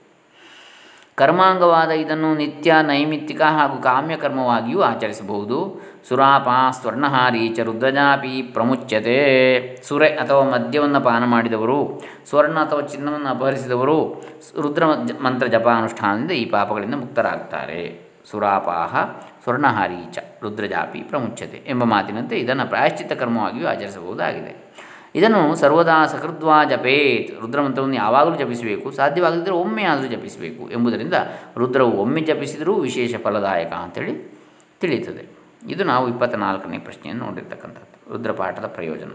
ಕರ್ಮಾಂಗವಾದ 1.14 1.88
ಇದನ್ನು 1.88 2.34
ನಿತ್ಯ 2.34 2.74
ನೈಮಿತ್ತಿಕ 2.82 3.40
ಹಾಗೂ 3.40 3.82
ಕಾಮ್ಯಕರ್ಮವಾಗಿಯೂ 3.82 4.80
ಆಚರಿಸಬಹುದು. 4.80 5.80
ಸುರಾಪ 6.08 6.48
ಸ್ವರ್ಣಹಾರಿ 6.80 7.48
ಚ 7.48 7.60
ರುದ್ರಜಾಪಿ 7.60 8.42
ಪ್ರಮುಚ್ಯತೆ. 8.42 9.82
ಸುರೆ 9.82 10.08
ಅಥವಾ 10.08 10.44
ಮದ್ಯವನ್ನು 10.44 11.00
ಪಾನ 11.00 11.24
ಮಾಡಿದವರು, 11.24 12.02
ಸ್ವರ್ಣ 12.28 12.58
ಅಥವಾ 12.58 12.80
ಚಿನ್ನವನ್ನು 12.80 13.28
ಅಪಹರಿಸಿದವರು, 13.28 14.22
ರುದ್ರ 14.60 14.84
ಮಂತ್ರ 15.20 15.46
ಜಪಾನುಷ್ಠಾನದಿಂದ 15.46 16.30
ಈ 16.30 16.44
ಪಾಪಗಳಿಂದ 16.44 16.94
ಮುಕ್ತರಾಗ್ತಾರೆ. 16.94 18.07
ಸುರಾಪಾಹ 18.30 18.96
ಸ್ವರ್ಣಹಾರೀಚ 19.42 20.18
ರುದ್ರಜಾಪಿ 20.42 21.00
ಪ್ರಮುಚ್ಯತೆ 21.00 21.64
ಎಂಬ 21.66 21.84
ಮಾತಿನಂತೆ 21.84 22.38
ಇದನ್ನು 22.38 22.68
ಪ್ರಾಯಶ್ಚಿತ್ತ 22.68 23.12
ಕರ್ಮವಾಗಿಯೂ 23.12 23.66
ಆಚರಿಸಬಹುದಾಗಿದೆ. 23.66 24.68
ಇದನ್ನು 25.14 25.56
ಸರ್ವದಾ 25.56 26.06
ಸಕೃದ್ವಾ 26.06 26.64
ಜಪೇತ್, 26.64 27.40
ರುದ್ರಮಂತ್ರವನ್ನು 27.40 27.96
ಯಾವಾಗಲೂ 27.96 28.34
ಜಪಿಸಬೇಕು, 28.34 28.90
ಸಾಧ್ಯವಾಗದಿದ್ದರೆ 28.90 29.52
ಒಮ್ಮೆ 29.52 29.82
ಆದರೂ 29.82 30.08
ಜಪಿಸಬೇಕು 30.08 30.70
ಎಂಬುದರಿಂದ 30.70 31.14
ರುದ್ರವು 31.56 31.90
ಒಮ್ಮೆ 31.90 32.20
ಜಪಿಸಿದರೂ 32.20 32.74
ವಿಶೇಷ 32.74 33.14
ಫಲದಾಯಕ 33.16 33.72
ಅಂಥೇಳಿ 33.72 34.40
ತಿಳಿಯುತ್ತದೆ. 34.80 35.38
ಇದು 35.68 35.84
ನಾವು 35.84 36.08
ಇಪ್ಪತ್ತನಾಲ್ಕನೇ 36.08 36.78
ಪ್ರಶ್ನೆಯನ್ನು 36.78 37.24
ನೋಡಿರ್ತಕ್ಕಂಥದ್ದು, 37.24 38.12
ರುದ್ರಪಾಠದ 38.12 38.66
ಪ್ರಯೋಜನ. 38.66 39.10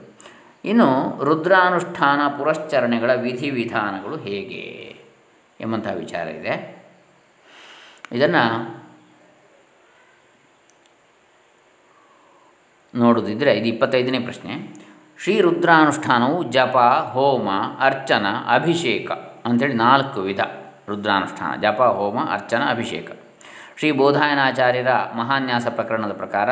ಇನ್ನು 0.65 1.19
ರುದ್ರಾನುಷ್ಠಾನ 1.23 2.37
ಪುರಶ್ಚರಣೆಗಳ 2.37 3.13
ವಿಧಿವಿಧಾನಗಳು 3.13 4.15
ಹೇಗೆ 4.17 4.95
ಎಂಬಂತಹ 5.61 5.93
ವಿಚಾರ 5.93 6.27
ಇದೆ. 6.27 6.83
ಇದನ್ನು 8.11 8.82
ನೋಡೋದಿದ್ದರೆ 12.95 13.53
ಇದು 13.53 13.65
ಇಪ್ಪತ್ತೈದನೇ 13.65 14.19
ಪ್ರಶ್ನೆ. 14.19 14.53
ಶ್ರೀ 15.23 15.41
ರುದ್ರಾನುಷ್ಠಾನವು 15.41 16.43
ಜಪ, 16.43 16.77
ಹೋಮ, 17.13 17.49
ಅರ್ಚನ, 17.79 18.25
ಅಭಿಷೇಕ 18.47 19.11
ಅಂಥೇಳಿ 19.45 19.73
ನಾಲ್ಕು 19.73 20.21
ವಿಧ 20.21 20.39
ರುದ್ರಾನುಷ್ಠಾನ, 20.89 21.61
ಜಪ, 21.61 21.81
ಹೋಮ, 21.81 22.19
ಅರ್ಚನ, 22.31 22.61
ಅಭಿಷೇಕ. 22.69 23.11
ಶ್ರೀ 23.77 23.91
ಬೋಧಾಯನಾಚಾರ್ಯರ 23.91 24.87
ಮಹಾನ್ಯಾಸ 25.15 25.67
ಪ್ರಕರಣದ 25.67 26.11
ಪ್ರಕಾರ 26.11 26.49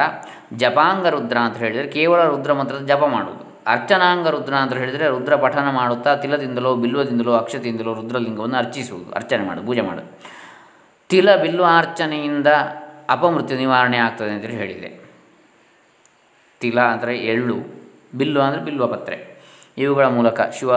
ಜಪಾಂಗ 0.57 1.07
ರುದ್ರ 1.07 1.37
ಅಂತ 1.37 1.57
ಹೇಳಿದರೆ 1.57 1.87
ಕೇವಲ 1.87 2.23
ರುದ್ರ 2.23 2.53
ಮಂತ್ರದ 2.53 2.85
ಜಪ 2.85 3.03
ಮಾಡುವುದು. 3.05 3.43
ಅರ್ಚನಾಂಗ 3.67 4.27
ರುದ್ರ 4.27 4.53
ಅಂತ 4.55 4.73
ಹೇಳಿದರೆ 4.73 5.07
ರುದ್ರ 5.07 5.35
ಪಠನ 5.35 5.69
ಮಾಡುತ್ತಾ 5.69 6.15
ತಿಲದಿಂದಲೋ 6.15 6.75
ಬಿಲ್ವದಿಂದಲೋ 6.75 7.33
ಅಕ್ಷತೆಯಿಂದಲೋ 7.33 7.93
ರುದ್ರಲಿಂಗವನ್ನು 7.93 8.57
ಅರ್ಚಿಸುವುದು, 8.57 9.11
ಅರ್ಚನೆ 9.11 9.43
ಮಾಡೋದು 9.43 9.67
ಪೂಜೆ 9.67 9.81
ಮಾಡೋದು 9.81 10.09
ತಿಲ 11.09 11.35
ಬಿಲ್ವ 11.35 11.65
ಅರ್ಚನೆಯಿಂದ 11.77 12.47
ಅಪಮೃತ್ಯು 13.09 13.57
ನಿವಾರಣೆ 13.57 13.97
ಆಗ್ತದೆ 13.97 14.29
ಅಂತೇಳಿ 14.29 14.55
ಹೇಳಿದೆ. 14.55 15.00
ತಿಲ 16.61 16.79
ಅಂದರೆ 16.93 17.13
ಎಳ್ಳು, 17.33 17.57
ಬಿಲ್ಲು 18.19 18.39
ಅಂದರೆ 18.47 18.61
ಬಿಲ್ವ 18.69 18.87
ಪತ್ರೆ. 18.93 19.17
ಇವುಗಳ 19.81 20.05
ಮೂಲಕ 20.15 20.41
ಶಿವ 20.55 20.71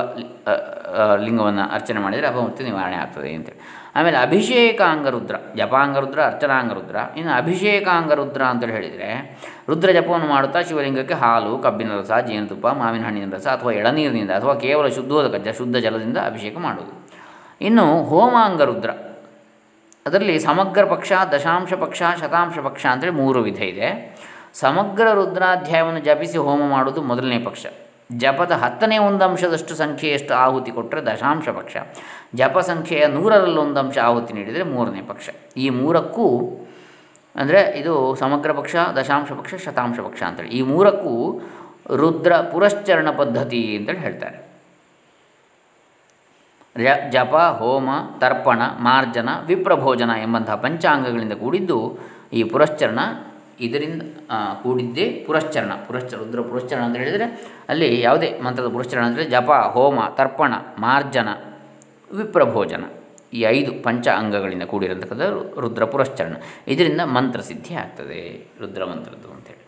ಲಿಂಗವನ್ನು 1.24 1.64
ಅರ್ಚನೆ 1.76 2.00
ಮಾಡಿದರೆ 2.02 2.26
ಅಪಮೃತ್ಯು 2.32 2.64
ನಿವಾರಣೆ 2.68 2.98
ಆಗ್ತದೆ 3.04 3.30
ಅಂತೇಳಿ. 3.36 3.60
ಆಮೇಲೆ 3.98 4.18
ಅಭಿಷೇಕಾಂಗರುದ್ರ 4.26 5.36
ಜಪಾಂಗರುದ್ರ 5.58 6.20
ಅರ್ಚನಾಂಗರುದ್ರ 6.30 6.96
ಇನ್ನು 7.18 7.32
ಅಭಿಷೇಕಾಂಗರುದ್ರ 7.40 8.42
ಅಂತೇಳಿ 8.52 8.74
ಹೇಳಿದರೆ, 8.76 9.08
ರುದ್ರ 9.70 9.88
ಜಪವನ್ನು 9.96 10.28
ಮಾಡುತ್ತಾ 10.34 10.60
ಶಿವಲಿಂಗಕ್ಕೆ 10.68 11.16
ಹಾಲು, 11.22 11.52
ಕಬ್ಬಿನ 11.64 11.92
ರಸ, 12.00 12.12
ಜೇನುತುಪ್ಪ, 12.28 12.66
ಮಾವಿನ 12.80 13.04
ಹಣ್ಣಿನ 13.08 13.30
ರಸ 13.36 13.48
ಅಥವಾ 13.56 13.72
ಎಳನೀರಿನಿಂದ 13.80 14.32
ಅಥವಾ 14.40 14.54
ಕೇವಲ 14.64 14.86
ಶುದ್ಧವಾದ 14.98 15.28
ಗಜ್ಜ 15.34 15.56
ಶುದ್ಧ 15.60 15.76
ಜಲದಿಂದ 15.86 16.18
ಅಭಿಷೇಕ 16.30 16.56
ಮಾಡುವುದು. 16.66 16.94
ಇನ್ನು 17.68 17.86
ಹೋಮಾಂಗರುದ್ರ 18.12 18.90
ಅದರಲ್ಲಿ 20.06 20.36
ಸಮಗ್ರ 20.48 20.82
ಪಕ್ಷ, 20.94 21.12
ದಶಾಂಶ 21.34 21.72
ಪಕ್ಷ, 21.84 22.02
ಶತಾಂಶ 22.22 22.58
ಪಕ್ಷ 22.68 22.84
ಅಂತೇಳಿ 22.92 23.16
ಮೂರು 23.22 23.42
ವಿಧ 23.48 23.60
ಇದೆ. 23.72 23.90
ಸಮಗ್ರ 24.61 25.06
ರುದ್ರಾಧ್ಯಾಯವನ್ನು 25.12 26.00
ಜಪಿಸಿ 26.00 26.38
ಹೋಮ 26.38 26.62
ಮಾಡುವುದು 26.70 27.02
ಮೊದಲನೇ 27.02 27.38
ಪಕ್ಷ. 27.38 27.66
ಜಪದ 28.12 28.52
ಹತ್ತನೇ 28.52 28.99
ಒಂದು 28.99 29.25
ಅಂಶದಷ್ಟು 29.25 29.75
ಸಂಖ್ಯೆಯಷ್ಟು 29.75 30.34
ಆಹುತಿ 30.34 30.70
ಕೊಟ್ಟರೆ 30.70 31.00
ದಶಾಂಶ 31.06 31.49
ಪಕ್ಷ. 31.49 31.76
ಜಪ 32.34 32.58
ಸಂಖ್ಯೆಯ 32.58 33.06
ನೂರರಲ್ಲೊಂದು 33.06 33.80
ಅಂಶ 33.80 33.99
ಆಹುತಿ 33.99 34.32
ನೀಡಿದರೆ 34.32 34.62
ಮೂರನೇ 34.62 35.00
ಪಕ್ಷ. 35.00 35.28
ಈ 35.56 35.70
ಮೂರಕ್ಕೂ 35.70 36.26
ಅಂದರೆ 37.37 37.61
ಇದು 37.78 38.14
ಸಮಗ್ರ 38.14 38.52
ಪಕ್ಷ, 38.52 38.76
ದಶಾಂಶ 38.96 39.32
ಪಕ್ಷ, 39.32 39.54
ಶತಾಂಶ 39.54 40.00
ಪಕ್ಷ 40.00 40.23
ಅಂತೇಳಿ. 40.23 40.49
ಈ 40.49 40.62
ಮೂರಕ್ಕೂ 40.62 41.14
ರುದ್ರ 41.96 42.37
ಪುರಶ್ಚರಣ 42.37 43.11
ಪದ್ಧತಿ 43.11 43.76
ಅಂತೇಳಿ 43.76 43.99
ಹೇಳ್ತಾರೆ. 43.99 44.38
ಜಪ, 47.11 47.34
ಹೋಮ, 47.58 47.88
ತರ್ಪಣ, 48.18 48.62
ಮಾರ್ಜನ, 48.78 49.28
ವಿಪ್ರಭೋಜನ 49.46 50.11
ಎಂಬಂತಹ 50.23 50.54
ಪಂಚಾಂಗಗಳಿಂದ 50.54 51.32
ಕೂಡಿದ್ದು 51.32 51.99
ಈ 52.32 52.42
ಪುರಶ್ಚರಣ 52.44 52.99
ಇದರಿಂದ 53.61 54.02
ಕೂಡಿದ್ದೇ 54.62 55.25
ಪುರಶ್ಚರಣ. 55.26 55.73
ಪುರಶ್ಚ 55.87 56.14
ರುದ್ರ 56.14 56.40
ಪುರಶ್ಚರಣ 56.40 56.82
ಅಂತ 56.82 56.96
ಹೇಳಿದರೆ 56.96 57.26
ಅಲ್ಲಿ 57.68 58.00
ಯಾವುದೇ 58.00 58.38
ಮಂತ್ರದ 58.38 58.68
ಪುರಶ್ಚರಣ 58.68 59.04
ಅಂದರೆ 59.04 59.25
ಜಪ, 59.25 59.50
ಹೋಮ, 59.50 60.00
ತರ್ಪಣ, 60.08 60.52
ಮಾರ್ಜನ, 60.78 61.28
ವಿಪ್ರಭೋಜನ 62.14 62.84
ಈ 63.32 63.40
ಐದು 63.40 63.82
ಪಂಚ 63.82 64.08
ಅಂಗಗಳಿಂದ 64.08 64.62
ಕೂಡಿರತಕ್ಕಂಥ 64.62 65.23
ರುದ್ರ 65.58 65.84
ಪುರಶ್ಚರಣ. 65.84 66.34
ಇದರಿಂದ 66.68 67.00
ಮಂತ್ರ 67.00 67.40
ಸಿದ್ಧಿ 67.40 67.75
ಆಗ್ತದೆ, 67.75 68.50
ರುದ್ರ 68.61 68.84
ಮಂತ್ರದ್ದು 68.84 69.28
ಅಂತೇಳಿ 69.28 69.64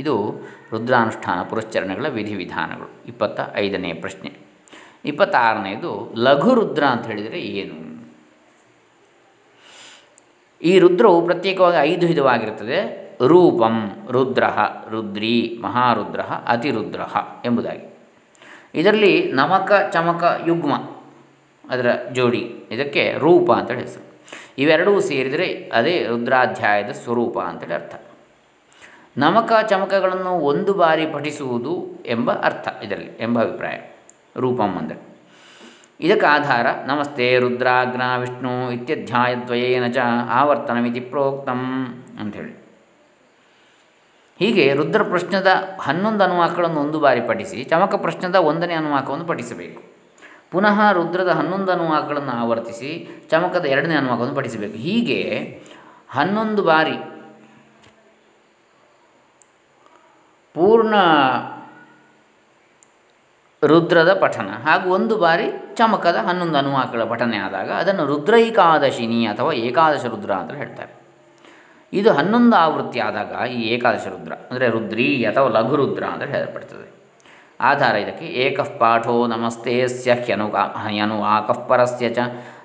ಇದು 0.00 0.42
ರುದ್ರಾನುಷ್ಠಾನ 0.72 1.42
ಪುರಶ್ಚರಣಗಳ 1.42 2.08
ವಿಧಿವಿಧಾನಗಳು. 2.08 2.88
ಇಪ್ಪತ್ತ 3.06 3.40
ಐದನೇ 3.54 3.92
ಪ್ರಶ್ನೆ. 3.92 4.32
ಇಪ್ಪತ್ತಾರನೆಯದು 5.04 6.12
ಲಘು 6.16 6.54
ರುದ್ರ 6.54 6.84
ಅಂತ 6.84 7.06
ಹೇಳಿದರೆ 7.06 7.40
ಏನು? 7.40 7.76
ಈ 10.62 10.78
ರುದ್ರವು 10.78 11.24
ಪ್ರತ್ಯೇಕವಾಗಿ 11.24 11.76
ಐದು 11.76 12.06
ವಿಧವಾಗಿರುತ್ತದೆ 12.06 13.05
ರೂಪಂ 13.22 14.06
ರುದ್ರ 14.10 14.44
ರುದ್ರಿ 14.90 15.58
ಮಹಾರುದ್ರ 15.62 16.20
ಅತಿರುದ್ರ 16.20 17.00
ಎಂಬುದಾಗಿ. 17.44 17.98
ಇದರಲ್ಲಿ 18.74 19.32
ನಮಕ, 19.32 19.72
ಚಮಕ, 19.92 20.40
ಯುಗ್ಮ 20.46 20.74
ಅದರ 21.70 21.90
ಜೋಡಿ 22.12 22.64
ಇದಕ್ಕೆ 22.70 23.14
ರೂಪ 23.18 23.52
ಅಂತೇಳಿ 23.52 23.80
ಹೆಸರು. 23.80 24.06
ಇವೆರಡೂ 24.58 25.00
ಸೇರಿದರೆ 25.00 25.70
ಅದೇ 25.74 26.06
ರುದ್ರಾಧ್ಯಾಯದ 26.06 26.90
ಸ್ವರೂಪ 26.90 27.38
ಅಂತೇಳಿ 27.38 27.74
ಅರ್ಥ. 27.74 28.02
ನಮಕ, 29.16 29.52
ಚಮಕಗಳನ್ನು 29.68 30.30
ಒಂದು 30.30 30.74
ಬಾರಿ 30.74 31.06
ಪಠಿಸುವುದು 31.06 32.02
ಎಂಬ 32.06 32.32
ಅರ್ಥ 32.32 32.68
ಇದರಲ್ಲಿ 32.82 33.10
ಎಂಬ 33.20 33.42
ಅಭಿಪ್ರಾಯ. 33.42 33.78
ರೂಪಂ 34.36 34.76
ಅಂದರೆ. 34.76 34.98
ಇದಕ್ಕೆ 36.00 36.26
ಆಧಾರ 36.26 36.66
ನಮಸ್ತೆ 36.86 37.38
ರುದ್ರಾಗ್ನ 37.38 38.02
ವಿಷ್ಣು 38.18 38.70
ಇತ್ಯಧ್ಯಾಯದ್ವಯೇನ 38.70 39.86
ಚ 39.86 39.96
ಆವರ್ತನಮಿತಿ 40.30 41.00
ಪ್ರೋಕ್ತಂ 41.00 41.86
ಅಂಥೇಳಿ. 42.20 42.65
ಹೀಗೆ 44.38 44.74
ರುದ್ರ 44.74 45.02
ಪ್ರಶ್ನದ 45.02 45.46
ಹನ್ನೊಂದು 45.80 46.24
ಅನುವಾಕಗಳನ್ನು 46.24 46.80
ಒಂದು 46.80 47.00
ಬಾರಿ 47.00 47.20
ಪಠಿಸಿ, 47.20 47.64
ಚಮಕ 47.64 47.94
ಪ್ರಶ್ನದ 47.94 48.34
ಒಂದನೇ 48.34 48.74
ಅನುವಾಕವನ್ನು 48.74 49.24
ಪಠಿಸಬೇಕು. 49.24 49.82
ಪುನಃ 50.50 50.92
ರುದ್ರದ 50.92 51.28
ಹನ್ನೊಂದು 51.28 51.72
ಅನುವಾಕಗಳನ್ನು 51.72 52.30
ಆವರ್ತಿಸಿ, 52.30 53.08
ಚಮಕದ 53.30 53.64
ಎರಡನೇ 53.64 53.94
ಅನುವಾಕವನ್ನು 53.94 54.34
ಪಠಿಸಬೇಕು. 54.34 54.76
ಹೀಗೆ 54.78 55.20
ಹನ್ನೊಂದು 56.10 56.62
ಬಾರಿ 56.62 56.96
ಪೂರ್ಣ 60.54 60.94
ರುದ್ರದ 63.66 64.14
ಪಠನ 64.14 64.50
ಹಾಗೂ 64.64 64.90
ಒಂದು 64.90 65.16
ಬಾರಿ 65.18 65.50
ಚಮಕದ 65.74 66.16
ಹನ್ನೊಂದು 66.16 66.58
ಅನುವಾಕಗಳ 66.58 67.04
ಪಠನೆ 67.04 67.36
ಆದಾಗ 67.36 67.70
ಅದನ್ನು 67.72 68.06
ರುದ್ರೈಕಾದಶಿನಿ 68.06 69.26
ಅಥವಾ 69.26 69.52
ಏಕಾದಶ 69.52 70.04
ರುದ್ರ 70.04 70.30
ಅಂತ 70.30 70.52
ಹೇಳ್ತಾರೆ. 70.52 70.95
ಇದು 71.92 72.12
ಹನ್ನೊಂದು 72.12 72.56
ಆವೃತ್ತಿ 72.56 72.98
ಆದಾಗ 73.00 73.32
ಈ 73.50 73.60
ಏಕಾದಶ 73.74 74.06
ರುದ್ರ, 74.14 74.32
ಅಂದರೆ 74.50 74.68
ರುದ್ರಿ 74.68 75.24
ಅಥವಾ 75.24 75.48
ಲಘು 75.48 75.76
ರುದ್ರ 75.76 76.04
ಅಂತ 76.04 76.22
ಹೇಳಲ್ಪಡ್ತದೆ. 76.22 76.86
ಆಧಾರ 77.60 77.94
ಇದಕ್ಕೆ 77.96 78.26
ಏಕಃ 78.26 78.70
ಪಾಠೋ 78.80 79.26
ನಮಸ್ತೇಸ್ಯ 79.26 80.14
ಹ್ಯನು 80.14 80.46
ಹ್ಯನುವಾಕಃ 80.86 81.34
ಆಕಃಪರಸ್ಯ 81.36 82.08
ಚ, 82.08 82.18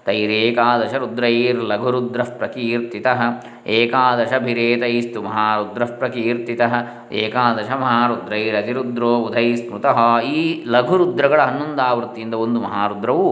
ತೈರೇಕಾದಶ 0.06 0.94
ರುದ್ರೈರ್ಲಘುರುದ್ರಃ 0.94 2.30
ಪ್ರಕೀರ್ತಿತಃ, 2.38 3.20
ಏಕಾದಶಭಿರೇತೈಸ್ತು 3.68 5.22
ಮಹಾರುದ್ರ 5.22 5.86
ಪ್ರಕೀರ್ತಿತ, 5.86 6.62
ಏಕಾದಶ 7.12 7.72
ಮಹಾರುದ್ರೈರತಿರುದ್ರೋ 7.86 9.20
ಬುಧೈ 9.20 9.56
ಸ್ಮೃತಃ 9.56 10.20
ಈ 10.36 10.63
ಲಘುರುದ್ರಗಳ 10.68 11.42
ಹನ್ನೊಂದು 11.42 11.82
ಆವೃತ್ತಿಯಿಂದ 11.82 12.34
ಒಂದು 12.34 12.60
ಮಹಾರುದ್ರವು, 12.60 13.30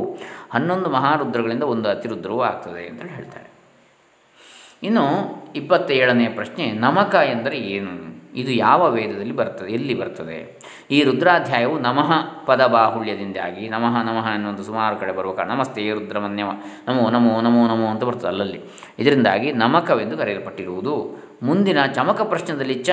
ಹನ್ನೊಂದು 0.52 0.90
ಮಹಾರುದ್ರಗಳಿಂದ 0.90 1.64
ಒಂದು 1.64 1.90
ಅತಿರುದ್ರವೂ 1.90 2.42
ಆಗ್ತದೆ 2.42 2.88
ಅಂತೇಳಿ 2.88 3.10
ಹೇಳ್ತಾರೆ. 3.10 3.49
ಇನ್ನು 4.84 5.06
ಇಪ್ಪತ್ತೇಳನೇ 5.56 6.28
ಪ್ರಶ್ನೆ 6.28 6.72
ನಮಕ 6.72 7.16
ಎಂದರೆ 7.16 7.58
ಏನು? 7.58 7.94
ಇದು 8.36 8.52
ಯಾವ 8.52 8.92
ವೇದದಲ್ಲಿ 8.92 9.32
ಬರ್ತದೆ, 9.32 9.72
ಎಲ್ಲಿ 9.72 9.94
ಬರ್ತದೆ? 9.94 10.60
ಈ 10.92 11.04
ರುದ್ರಾಧ್ಯಾಯವು 11.04 11.80
ನಮಃ 11.80 12.12
ಪದ 12.46 12.66
ಬಾಹುಳ್ಯದಿಂದಾಗಿ 12.66 13.70
ನಮಃ 13.70 14.04
ನಮಃ 14.04 14.28
ಎನ್ನುವಂಥ 14.34 14.62
ಸುಮಾರು 14.62 14.96
ಕಡೆ 14.96 15.12
ಬರುವ 15.12 15.32
ಕಾರಣ, 15.34 15.50
ನಮಸ್ತೆ 15.50 15.90
ರುದ್ರಮನ್ಯವ, 15.94 16.50
ನಮೋ 16.88 17.10
ನಮೋ 17.10 17.42
ನಮೋ 17.42 17.68
ನಮೋ 17.68 17.88
ಅಂತ 17.88 18.04
ಬರ್ತದೆ 18.04 18.28
ಅಲ್ಲಲ್ಲಿ. 18.28 18.60
ಇದರಿಂದಾಗಿ 19.00 19.52
ನಮಕವೆಂದು 19.54 20.18
ಕರೆಯಲ್ಪಟ್ಟಿರುವುದು. 20.18 20.96
ಮುಂದಿನ 21.44 21.86
ಚಮಕ 21.86 22.22
ಪ್ರಶ್ನದಲ್ಲಿ 22.22 22.74
ಚ 22.74 22.90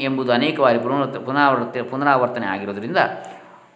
ಎಂಬುದು 0.00 0.32
ಅನೇಕ 0.32 0.60
ಬಾರಿ 0.60 0.78
ಪುನರ್ವರ್ತ, 0.78 1.16
ಪುನರಾವರ್ತ, 1.16 1.90
ಪುನರಾವರ್ತನೆ 1.90 2.46
ಆಗಿರೋದ್ರಿಂದ 2.46 2.96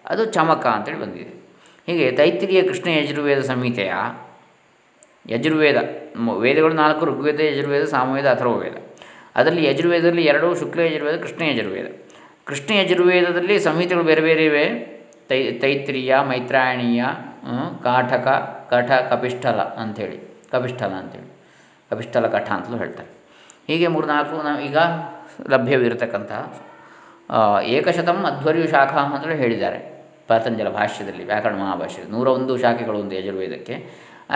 ಅದು 0.09 0.25
ಚಮಕ 0.25 0.67
ಅಂತೇಳಿ 0.67 1.01
ಬಂದಿದೆ. 1.01 1.43
ಹೀಗೆ 1.87 2.11
ತೈತ್ರಿಯ 2.13 2.63
ಕೃಷ್ಣ 2.63 2.89
ಯಜುರ್ವೇದ 2.89 3.41
ಸಂಹಿತೆಯ 3.41 3.93
ಯಜುರ್ವೇದ 5.29 5.77
ವೇದಗಳು 6.41 6.75
ನಾಲ್ಕು, 6.75 7.07
ಋಗ್ವೇದ, 7.07 7.41
ಯಜುರ್ವೇದ, 7.41 7.85
ಸಾಮವೇದ, 7.85 8.27
ಅಥರ್ವವೇದ. 8.27 8.77
ಅದರಲ್ಲಿ 9.37 9.65
ಯಜುರ್ವೇದದಲ್ಲಿ 9.65 10.23
ಎರಡು, 10.23 10.55
ಶುಕ್ಲ 10.59 10.81
ಯಜುರ್ವೇದ, 10.81 11.17
ಕೃಷ್ಣ 11.21 11.43
ಯಜುರ್ವೇದ. 11.43 11.87
ಕೃಷ್ಣ 12.45 12.75
ಯಜುರ್ವೇದದಲ್ಲಿ 12.75 13.61
ಸಂಹಿತೆಗಳು 13.61 14.05
ಬೇರೆ 14.05 14.21
ಬೇರೆ 14.21 14.45
ಇವೆ. 14.45 14.65
ತೈ, 15.29 15.51
ತೈತ್ರಿಯ, 15.53 16.17
ಮೈತ್ರಾಯಣೀಯ 16.29 17.05
ಕಾಠಕ 17.83 18.27
ಕಠ, 18.71 18.91
ಕಪಿಷ್ಠಲ 18.91 19.61
ಅಂಥೇಳಿ. 19.83 20.19
ಕಪಿಷ್ಠಲ 20.53 20.93
ಅಂತೇಳಿ 21.03 21.31
ಕಪಿಷ್ಠಲ, 21.91 22.27
ಕಠ 22.27 22.51
ಅಂತಲೂ 22.51 22.77
ಹೇಳ್ತಾರೆ. 22.77 23.09
ಹೀಗೆ 23.67 23.87
ಮೂರ್ನಾಲ್ಕು 23.87 24.43
ನಾವು 24.43 24.61
ಈಗ 24.61 24.77
ಲಭ್ಯವಿರತಕ್ಕಂತಹ 25.51 26.63
ಏಕಶತಂ 27.63 28.19
ಅಧ್ವರ್ಯು 28.25 28.69
ಶಾಖಾ 28.69 28.99
ಅಂತೇಳಿ 28.99 29.37
ಹೇಳಿದ್ದಾರೆ. 29.37 29.79
ಪತಂಜಲ 30.29 30.69
ಭಾಷ್ಯದಲ್ಲಿ, 30.69 31.25
ವ್ಯಾಕರಣ 31.25 31.55
ಮಹಾಭಾಷ್ಯದಲ್ಲಿ. 31.55 32.13
ನೂರ 32.13 32.29
ಒಂದು 32.29 32.57
ಶಾಖೆಗಳು 32.57 32.99
ಯಜುರ್ವೇದಕ್ಕೆ. 33.13 33.77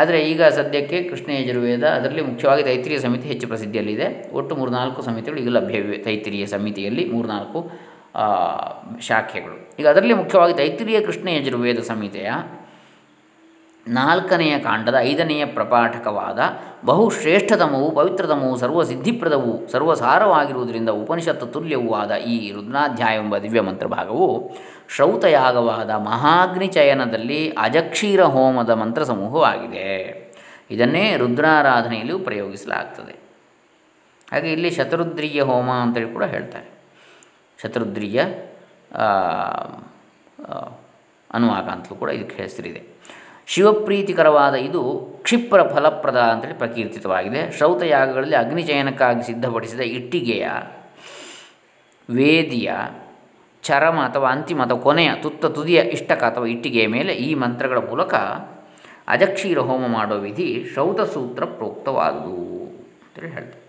ಆದರೆ 0.01 0.19
ಈಗ 0.31 0.43
ಸದ್ಯಕ್ಕೆ 0.59 0.99
ಕೃಷ್ಣ 1.11 1.31
ಯಜುರ್ವೇದ 1.31 1.85
ಅದರಲ್ಲಿ 1.97 2.23
ಮುಖ್ಯವಾಗಿ 2.31 2.63
ತೈತ್ರಿಯ 2.63 2.99
ಸಮಿತಿ 2.99 3.27
ಹೆಚ್ಚು 3.29 3.47
ಪ್ರಸಿದ್ಧಿಯಲ್ಲಿದೆ. 3.49 4.07
ಒಟ್ಟು 4.39 4.53
ಮೂರ್ನಾಲ್ಕು 4.57 5.01
ಸಮಿತಿಗಳು 5.03 5.41
ಈಗ 5.43 5.53
ಲಭ್ಯವಿವೆ 5.59 5.99
ತೈತ್ರಿಯ 6.07 6.47
ಸಮಿತಿಯಲ್ಲಿ 6.55 7.05
ಮೂರ್ನಾಲ್ಕು 7.15 7.61
ಶಾಖೆಗಳು. 9.09 9.57
ಈಗ 9.81 9.87
ಅದರಲ್ಲಿ 9.89 10.15
ಮುಖ್ಯವಾಗಿ 10.15 10.55
ತೈತ್ರಿಯ 10.55 11.01
ಕೃಷ್ಣ 11.01 11.29
ಯಜುರ್ವೇದ 11.29 11.81
ಸಂಹಿತೆಯ 11.91 12.31
ನಾಲ್ಕನೆಯ 13.89 14.59
ಕಾಂಡದ 14.59 14.95
ಐದನೆಯ 15.01 15.45
ಪ್ರಪಾಠಕವಾದ 15.47 16.39
ಬಹುಶ್ರೇಷ್ಠತಮವು 16.85 17.91
ಪವಿತ್ರತಮವು 17.91 18.57
ಸರ್ವಸಿದ್ಧಿಪ್ರದವು 18.57 19.69
ಸರ್ವಸಾರವಾಗಿರುವುದರಿಂದ 19.69 20.89
ಉಪನಿಷತ್ತು 20.89 21.47
ತುಲ್ಯವೂ 21.47 21.95
ಆದ 21.95 22.11
ಈ 22.11 22.53
ರುದ್ರಾಧ್ಯಾಯವೆಂಬ 22.53 23.39
ದಿವ್ಯ 23.39 23.61
ಮಂತ್ರಭಾಗವು 23.61 24.57
ಶ್ರೌತಯಾಗವಾದ 24.89 25.91
ಮಹಾಗ್ನಿಚಯನದಲ್ಲಿ 25.91 27.51
ಅಜಕ್ಷೀರ 27.51 28.23
ಹೋಮದ 28.25 28.71
ಮಂತ್ರ 28.71 29.05
ಸಮೂಹವಾಗಿದೆ. 29.05 29.87
ಇದನ್ನೇ 30.71 31.17
ರುದ್ರಾರಾಧನೆಯಲ್ಲಿಯೂ 31.17 32.19
ಪ್ರಯೋಗಿಸಲಾಗ್ತದೆ. 32.19 33.17
ಹಾಗೆ 34.33 34.53
ಇಲ್ಲಿ 34.53 34.71
ಶತರುದ್ರಿಯ 34.71 35.43
ಹೋಮ 35.43 35.71
ಅಂತೇಳಿ 35.71 36.13
ಕೂಡ 36.13 36.25
ಹೇಳ್ತಾರೆ. 36.25 36.69
ಶತರುದ್ರಿಯ 37.63 38.25
ಅನುವಾಕ 41.33 41.69
ಅಂತಲೂ 41.69 41.97
ಕೂಡ 41.97 42.11
ಇದಕ್ಕೆ 42.11 42.43
ಹೆಸರಿದೆ. 42.43 42.96
ಶಿವಪ್ರೀತಿಕರವಾದ 43.47 44.55
ಇದು 44.55 44.83
ಕ್ಷಿಪ್ರ 45.23 45.63
ಫಲಪ್ರದ 45.63 46.17
ಅಂತೇಳಿ 46.17 46.55
ಪ್ರಕೀರ್ತಿತವಾಗಿದೆ. 46.55 47.57
ಶ್ರೌತಯಾಗಗಳಲ್ಲಿ 47.57 48.37
ಅಗ್ನಿಚಯನಕ್ಕಾಗಿ 48.37 49.23
ಸಿದ್ಧಪಡಿಸಿದ 49.23 49.81
ಇಟ್ಟಿಗೆಯ, 49.81 50.47
ವೇದಿಯ, 52.11 52.73
ಚರಮ 53.63 53.99
ಅಥವಾ 54.11 54.29
ಅಂತಿಮ 54.31 54.63
ಅಥವಾ 54.63 54.81
ಕೊನೆಯ 54.81 55.11
ತುತ್ತ 55.23 55.47
ತುದಿಯ 55.47 55.77
ಇಷ್ಟಕ 55.77 56.23
ಅಥವಾ 56.25 56.47
ಇಟ್ಟಿಗೆಯ 56.47 56.87
ಮೇಲೆ 56.87 57.13
ಈ 57.13 57.35
ಮಂತ್ರಗಳ 57.35 57.79
ಮೂಲಕ 57.79 58.15
ಅಜಕ್ಷೀರ 59.09 59.59
ಹೋಮ 59.59 59.87
ಮಾಡೋ 59.87 60.17
ವಿಧಿ 60.17 60.67
ಶ್ರೌತಸೂತ್ರ 60.73 61.45
ಪ್ರೋಕ್ತವಾದುದು 61.45 62.37
ಅಂತೇಳಿ 63.05 63.33
ಹೇಳ್ತಾರೆ. 63.33 63.63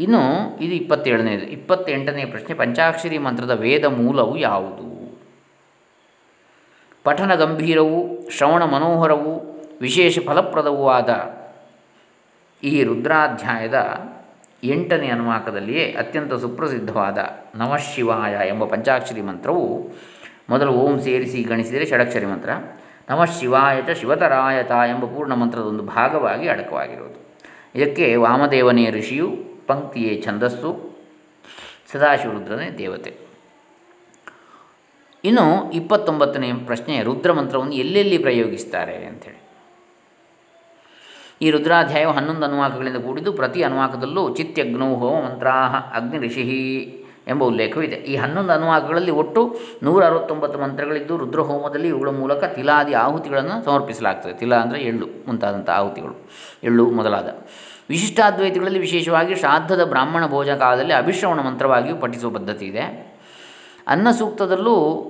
ಇನ್ನು 0.00 0.22
ಇದು 0.58 0.74
ಇಪ್ಪತ್ತೇಳನೇದು. 0.74 1.42
ಇಪ್ಪತ್ತೆಂಟನೇ 1.42 2.24
ಪ್ರಶ್ನೆ, 2.24 2.54
ಪಂಚಾಕ್ಷರಿ 2.54 3.18
ಮಂತ್ರದ 3.18 3.50
ವೇದ 3.50 3.84
ಮೂಲವು 3.84 4.36
ಯಾವುದು? 4.36 4.89
ಪಠನ 7.04 7.34
ಗಂಭೀರವೂ, 7.34 8.30
ಶ್ರವಣ 8.30 8.64
ಮನೋಹರವೂ, 8.64 9.62
ವಿಶೇಷ 9.80 10.18
ಫಲಪ್ರದವೂ 10.18 10.88
ಆದ 10.88 11.40
ಈ 12.62 12.84
ರುದ್ರಾಧ್ಯಾಯದ 12.84 14.00
ಎಂಟನೇ 14.64 15.08
ಅನುವಾಕದಲ್ಲಿಯೇ 15.08 15.96
ಅತ್ಯಂತ 15.98 16.34
ಸುಪ್ರಸಿದ್ಧವಾದ 16.34 17.18
ನಮಃಶಿವಾಯ 17.54 18.48
ಎಂಬ 18.48 18.64
ಪಂಚಾಕ್ಷರಿ 18.64 19.20
ಮಂತ್ರವು 19.20 19.90
ಮೊದಲು 20.50 20.72
ಓಂ 20.72 21.00
ಸೇರಿಸಿ 21.00 21.42
ಗಣಿಸಿದರೆ 21.42 21.86
ಷಡಕ್ಷರಿ 21.86 22.26
ಮಂತ್ರ, 22.26 22.50
ನಮಃ 23.10 23.24
ಚ 23.86 23.90
ಶಿವತರಾಯತ 23.90 24.70
ಎಂಬ 24.70 25.04
ಪೂರ್ಣ 25.04 25.34
ಮಂತ್ರದ 25.34 25.62
ಒಂದು 25.62 25.82
ಭಾಗವಾಗಿ 25.82 26.48
ಅಡಕವಾಗಿರುವುದು. 26.48 27.38
ಇದಕ್ಕೆ 27.74 28.16
ವಾಮದೇವನೇ 28.16 28.90
ಋಷಿಯು, 28.90 29.30
ಪಂಕ್ತಿಯೇ 29.66 30.22
ಛಂದಸ್ಸು, 30.22 30.90
ಸದಾಶಿವರುದ್ರನೇ 31.92 32.70
ದೇವತೆ. 32.78 33.29
ಇನ್ನು 35.24 35.72
ಇಪ್ಪತ್ತೊಂಬತ್ತನೇ 35.72 36.52
ಪ್ರಶ್ನೆ 36.52 37.02
ರುದ್ರ 37.02 37.32
ಮಂತ್ರವನ್ನು 37.32 37.74
ಎಲ್ಲೆಲ್ಲಿ 37.74 38.18
ಪ್ರಯೋಗಿಸ್ತಾರೆ 38.18 39.04
ಅಂಥೇಳಿ. 39.04 39.40
ಈ 41.42 41.50
ರುದ್ರಾಧ್ಯಾಯವು 41.50 42.12
ಹನ್ನೊಂದು 42.12 42.46
ಅನುವಾಕಗಳಿಂದ 42.46 42.96
ಕೂಡಿದ್ದು 42.96 43.32
ಪ್ರತಿ 43.32 43.62
ಅನುವಾಕದಲ್ಲೂ 43.62 44.34
ಚಿತ್ಯಗ್ನೋ 44.34 44.94
ಹೋಮ 44.94 45.24
ಮಂತ್ರಾಹ 45.24 45.76
ಅಗ್ನಿ 45.76 46.26
ಋಷಿ 46.26 46.96
ಎಂಬ 47.28 47.44
ಉಲ್ಲೇಖವಿದೆ. 47.44 47.96
ಈ 47.96 48.16
ಹನ್ನೊಂದು 48.16 48.52
ಅನುವಾಕಗಳಲ್ಲಿ 48.52 49.10
ಒಟ್ಟು 49.10 49.56
ನೂರ 49.82 50.04
ಅರವತ್ತೊಂಬತ್ತು 50.04 50.58
ಮಂತ್ರಗಳಿದ್ದು 50.58 51.16
ರುದ್ರಹೋಮದಲ್ಲಿ 51.16 51.88
ಇವುಗಳ 51.88 52.08
ಮೂಲಕ 52.08 52.44
ತಿಲಾದಿ 52.44 52.92
ಆಹುತಿಗಳನ್ನು 52.92 53.64
ಸಮರ್ಪಿಸಲಾಗ್ತದೆ. 53.64 54.32
ತಿಲ 54.32 54.54
ಅಂದರೆ 54.54 54.80
ಎಳ್ಳು 54.80 55.06
ಮುಂತಾದಂಥ 55.26 55.70
ಆಹುತಿಗಳು. 55.70 56.30
ಎಳ್ಳು 56.64 56.90
ಮೊದಲಾದ. 56.90 57.28
ವಿಶಿಷ್ಟಾದ್ವೈತಗಳಲ್ಲಿ 57.90 58.78
ವಿಶೇಷವಾಗಿ 58.78 59.34
ಶ್ರಾದ್ದದ 59.34 59.84
ಬ್ರಾಹ್ಮಣ 59.84 60.26
ಭೋಜನ 60.26 60.54
ಕಾಲದಲ್ಲಿ 60.54 60.92
ಅಭಿಶ್ರವಣ 60.92 61.40
ಮಂತ್ರವಾಗಿಯೂ 61.40 61.96
ಪಠಿಸುವ 61.96 62.30
ಪದ್ಧತಿ 62.30 62.66
ಇದೆ. 62.66 63.10
ಅನ್ನ 63.86 64.10
ಸೂಕ್ತದಲ್ಲೂ 64.10 65.04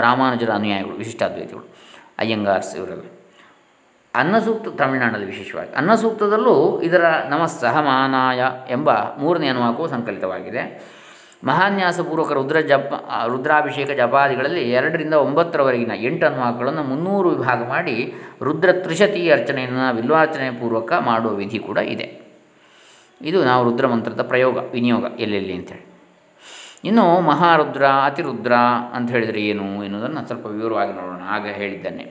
ರಾಮಾನುಜರ 0.00 0.50
ಅನುಯಾಯಿಗಳು, 0.50 0.94
ವಿಶಿಷ್ಟಾದ್ವೈತಿಗಳು, 0.94 1.68
ಅಯ್ಯಂಗಾರ್ಸ್ 2.18 2.76
ಇವರೆಲ್ಲ. 2.76 3.02
ಅನ್ನಸೂಕ್ತ 4.14 4.68
ತಮಿಳುನಾಡಲ್ಲಿ 4.68 5.26
ವಿಶೇಷವಾಗಿ. 5.26 5.72
ಅನ್ನಸೂಕ್ತದಲ್ಲೂ 5.72 6.82
ಇದರ 6.82 7.04
ನಮಃ 7.28 7.46
ಸಹಮಾನಾಯ 7.46 8.42
ಎಂಬ 8.70 8.90
ಮೂರನೇ 8.92 9.48
ಅನುವಾಕವು 9.48 9.88
ಸಂಕಲಿತವಾಗಿದೆ. 9.88 11.00
ಮಹಾನ್ಯಾಸಪೂರ್ವಕ 11.44 12.32
ರುದ್ರ 12.32 12.60
ಜಪ 12.60 13.10
ರುದ್ರಾಭಿಷೇಕ 13.26 13.90
ಜಪಾದಿಗಳಲ್ಲಿ 13.90 14.70
ಎರಡರಿಂದ 14.70 15.14
ಒಂಬತ್ತರವರೆಗಿನ 15.14 15.92
ಎಂಟು 15.94 16.26
ಅನುವಾಕಗಳನ್ನು 16.26 16.82
ಮುನ್ನೂರು 16.82 17.30
ವಿಭಾಗ 17.30 17.68
ಮಾಡಿ 17.68 18.14
ರುದ್ರ 18.42 18.72
ತ್ರಿಶತಿ 18.72 19.30
ಅರ್ಚನೆಯನ್ನು 19.30 19.96
ವಿಲ್ವಾರ್ಚನೆ 19.96 20.50
ಪೂರ್ವಕ 20.50 20.92
ಮಾಡುವ 20.92 21.32
ವಿಧಿ 21.32 21.58
ಕೂಡ 21.58 21.78
ಇದೆ. 21.78 22.20
ಇದು 23.22 23.44
ನಾವು 23.44 23.64
ರುದ್ರ 23.64 23.86
ಮಂತ್ರದ 23.86 24.22
ಪ್ರಯೋಗ, 24.22 24.56
ವಿನಿಯೋಗ 24.56 25.04
ಎಲ್ಲೆಲ್ಲಿ 25.18 25.54
ಅಂತೇಳಿ. 25.54 25.89
ಇನ್ನು 26.84 27.04
ಮಹಾರುದ್ರ, 27.30 27.84
ಅತಿರುದ್ರ 28.08 28.54
ಅಂತ 28.96 29.08
ಹೇಳಿದರೆ 29.14 29.40
ಏನು 29.50 29.66
ಎನ್ನುವುದನ್ನು 29.86 30.20
ಸ್ವಲ್ಪ 30.28 30.46
ವಿವರವಾಗಿ 30.56 30.92
ನೋಡೋಣ. 31.00 31.22
ಆಗ 31.36 31.44
ಹೇಳಿದ್ದೇನೆ. 31.60 32.04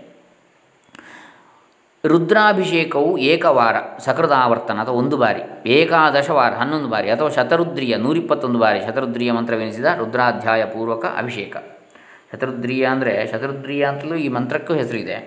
ರುದ್ರಾಭಿಷೇಕವು 2.04 3.10
ಏಕವಾರ, 3.32 3.78
ಸಕೃದಾವರ್ತನ 4.06 4.84
ಅಥವಾ 4.84 4.98
ಒಂದು 5.02 5.16
ಬಾರಿ, 5.24 5.42
ಏಕಾದಶ 5.78 6.30
ವಾರ, 6.38 6.54
ಹನ್ನೊಂದು 6.62 6.90
ಬಾರಿ 6.94 7.10
ಅಥವಾ 7.16 7.30
ಶತರುದ್ರಿಯ, 7.38 7.94
ನೂರಿಪ್ಪತ್ತೊಂದು 8.06 8.60
ಬಾರಿ 8.60 8.80
ಶತರುದ್ರಿಯ 8.86 9.32
ಮಂತ್ರವೆನಿಸಿದ 9.38 9.92
ರುದ್ರಾಧ್ಯಾಯ 10.02 10.62
ಪೂರ್ವಕ 10.76 11.06
ಅಭಿಷೇಕ. 11.22 11.58
ಶತರುದ್ರಿಯ 12.32 12.86
ಅಂದರೆ 12.94 13.14
ಶತರುದ್ರಿಯ 13.32 13.84
ಅಂತಲೂ 13.92 14.16
ಈ 14.26 14.28
ಮಂತ್ರಕ್ಕೂ 14.38 14.74
ಹೆಸರಿದೆ. 14.82 15.18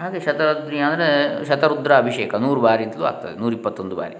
ಹಾಗೆ 0.00 0.20
ಶತರುದ್ರಿಯ 0.26 0.82
ಅಂದರೆ 0.88 1.08
ಶತರುದ್ರ 1.48 1.92
ಅಭಿಷೇಕ 2.02 2.34
ನೂರು 2.44 2.60
ಬಾರಿ 2.60 2.84
ಅಂತಲೂ 2.88 3.06
ಆಗ್ತದೆ, 3.10 3.34
ನೂರಿಪ್ಪತ್ತೊಂದು 3.42 3.96
ಬಾರಿ. 4.00 4.16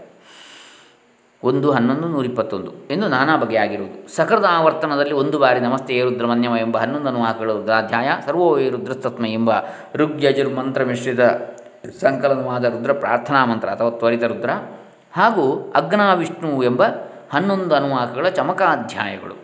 ಒಂದು 1.43 1.73
ಹನ್ನೊಂದು 1.73 2.09
ನೂರಿಪ್ಪತ್ತೊಂದು 2.09 2.73
ಎಂದು 2.91 3.09
ನಾನಾ 3.09 3.37
ಬಗೆಯಾಗಿರುವುದು 3.37 4.17
ಸಕೃದ 4.17 4.45
ಆವರ್ತನದಲ್ಲಿ 4.49 5.13
ಒಂದು 5.13 5.39
ಬಾರಿ 5.39 5.61
ನಮಸ್ತೆ 5.61 6.03
ರುದ್ರಮನ್ಯಮ 6.03 6.57
ಎಂಬ 6.61 6.79
ಹನ್ನೊಂದು 6.79 7.09
ಅನುವಾಕಗಳು 7.09 7.55
ರುದ್ರಾಧ್ಯಾಯ, 7.55 8.09
ಸರ್ವೋ 8.27 8.59
ರುದ್ರಸ್ತತ್ಮ 8.59 9.27
ಎಂಬ 9.27 9.51
ಋಗ್ಯಜುರ್ 9.95 10.55
ಮಂತ್ರ 10.55 10.85
ಮಿಶ್ರಿತ 10.85 11.21
ಸಂಕಲನವಾದ 12.01 12.65
ರುದ್ರ 12.65 12.93
ಪ್ರಾರ್ಥನಾ 12.93 13.45
ಮಂತ್ರ 13.45 13.69
ಅಥವಾ 13.69 13.91
ತ್ವರಿತ 13.91 14.25
ರುದ್ರ 14.25 14.51
ಹಾಗೂ 15.13 15.73
ಅಗ್ನಾ 15.75 16.15
ವಿಷ್ಣು 16.15 16.63
ಎಂಬ 16.63 16.83
ಹನ್ನೊಂದು 17.33 17.75
ಅನುವಾಕಗಳ 17.75 18.29
ಚಮಕಾಧ್ಯಾಯಗಳು. 18.29 19.35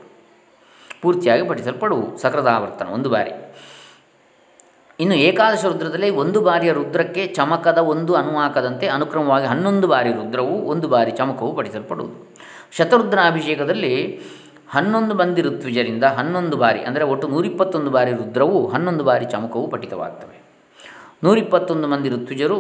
ಪೂರ್ತಿಯಾಗಿ 1.03 1.49
ಪಠಿಸಲ್ಪಡುವು. 1.49 2.19
ಸಕೃದಾವರ್ತನ 2.19 2.87
ಒಂದು 2.87 3.11
ಬಾರಿ. 3.11 3.31
ಇನ್ನು 5.03 5.17
ಏಕಾದಶ 5.29 5.63
ರುದ್ರದಲ್ಲಿ 5.73 6.09
ಒಂದು 6.23 6.39
ಬಾರಿಯ 6.47 6.71
ರುದ್ರಕ್ಕೆ 6.79 7.23
ಚಮಕದ 7.39 7.81
ಒಂದು 7.93 8.13
ಅನುವಾಕದಂತೆ 8.21 8.87
ಅನುಕ್ರಮವಾಗಿ 8.97 9.47
ಹನ್ನೊಂದು 9.53 9.87
ಬಾರಿ 9.93 10.11
ರುದ್ರವು 10.21 10.57
ಒಂದು 10.73 10.87
ಬಾರಿ 10.95 11.13
ಚಮಕವು 11.21 11.53
ಪಡಿಸಲ್ಪಡುವುದು. 11.59 12.17
ಶತರುದ್ರ 12.77 13.19
ಅಭಿಷೇಕದಲ್ಲಿ 13.33 13.95
ಹನ್ನೊಂದು 14.75 15.15
ಮಂದಿ 15.21 15.43
ಋತ್ವಿಜರಿಂದ 15.47 16.05
ಹನ್ನೊಂದು 16.19 16.57
ಬಾರಿ, 16.63 16.81
ಅಂದರೆ 16.89 17.05
ಒಟ್ಟು 17.13 17.27
ನೂರಿಪ್ಪತ್ತೊಂದು 17.33 17.91
ಬಾರಿ 17.97 18.13
ರುದ್ರವು 18.21 18.59
ಹನ್ನೊಂದು 18.75 19.05
ಬಾರಿ 19.09 19.27
ಚಮಕವು 19.33 19.67
ಪಠಿತವಾಗ್ತವೆ. 19.73 20.37
ನೂರಿಪ್ಪತ್ತೊಂದು 21.25 21.87
ಮಂದಿ 21.93 22.11
ಋತ್ವಿಜರು 22.17 22.59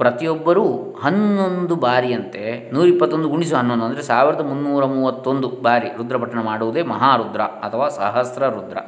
ಪ್ರತಿಯೊಬ್ಬರೂ 0.00 0.64
ಹನ್ನೊಂದು 1.04 1.74
ಬಾರಿಯಂತೆ, 1.86 2.42
ನೂರಿಪ್ಪತ್ತೊಂದು 2.74 3.28
ಗುಣಿಸು 3.34 3.54
ಹನ್ನೊಂದು 3.60 3.86
ಅಂದರೆ 3.88 4.02
ಸಾವಿರದ 4.10 4.42
ಮುನ್ನೂರ 4.50 4.84
ಮೂವತ್ತೊಂದು 4.96 5.48
ಬಾರಿ 5.66 5.88
ರುದ್ರಪಠಣ 6.00 6.40
ಮಾಡುವುದೇ 6.50 6.82
ಮಹಾರುದ್ರ 6.92 7.42
ಅಥವಾ 7.68 7.88
ಸಹಸ್ರ 8.00 8.42
ರುದ್ರ 8.56 8.78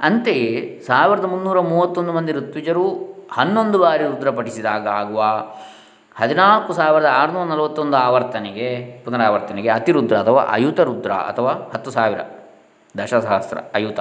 ಅಂತೆಯೇ 0.00 0.50
ಸಾವಿರದ 0.88 1.24
ಮುನ್ನೂರ 1.24 1.60
ಮೂವತ್ತೊಂದು 1.72 2.12
ಮಂದಿ 2.12 2.32
ಋತ್ವಿಜರು 2.32 2.86
ಹನ್ನೊಂದು 3.32 3.78
ಬಾರಿ 3.78 4.04
ರುದ್ರ 4.04 4.30
ಪಠಿಸಿದಾಗ 4.30 4.86
ಆಗುವ 5.00 5.22
ಹದಿನಾಲ್ಕು 6.16 6.72
ಸಾವಿರದ 6.72 7.08
ಆರುನೂರ 7.18 7.46
ನಲವತ್ತೊಂದು 7.48 7.96
ಆವರ್ತನೆಗೆ, 7.96 8.68
ಪುನರಾವರ್ತನೆಗೆ 9.04 9.70
ಅತಿರುದ್ರ 9.70 10.14
ಅಥವಾ 10.16 10.42
ಅಯುತ 10.54 10.80
ರುದ್ರ 10.80 11.12
ಅಥವಾ 11.30 11.52
ಹತ್ತು 11.74 11.90
ಸಾವಿರ, 11.90 12.20
ದಶಸಹಸ್ರ 12.94 13.58
ಅಯುತ 13.74 14.00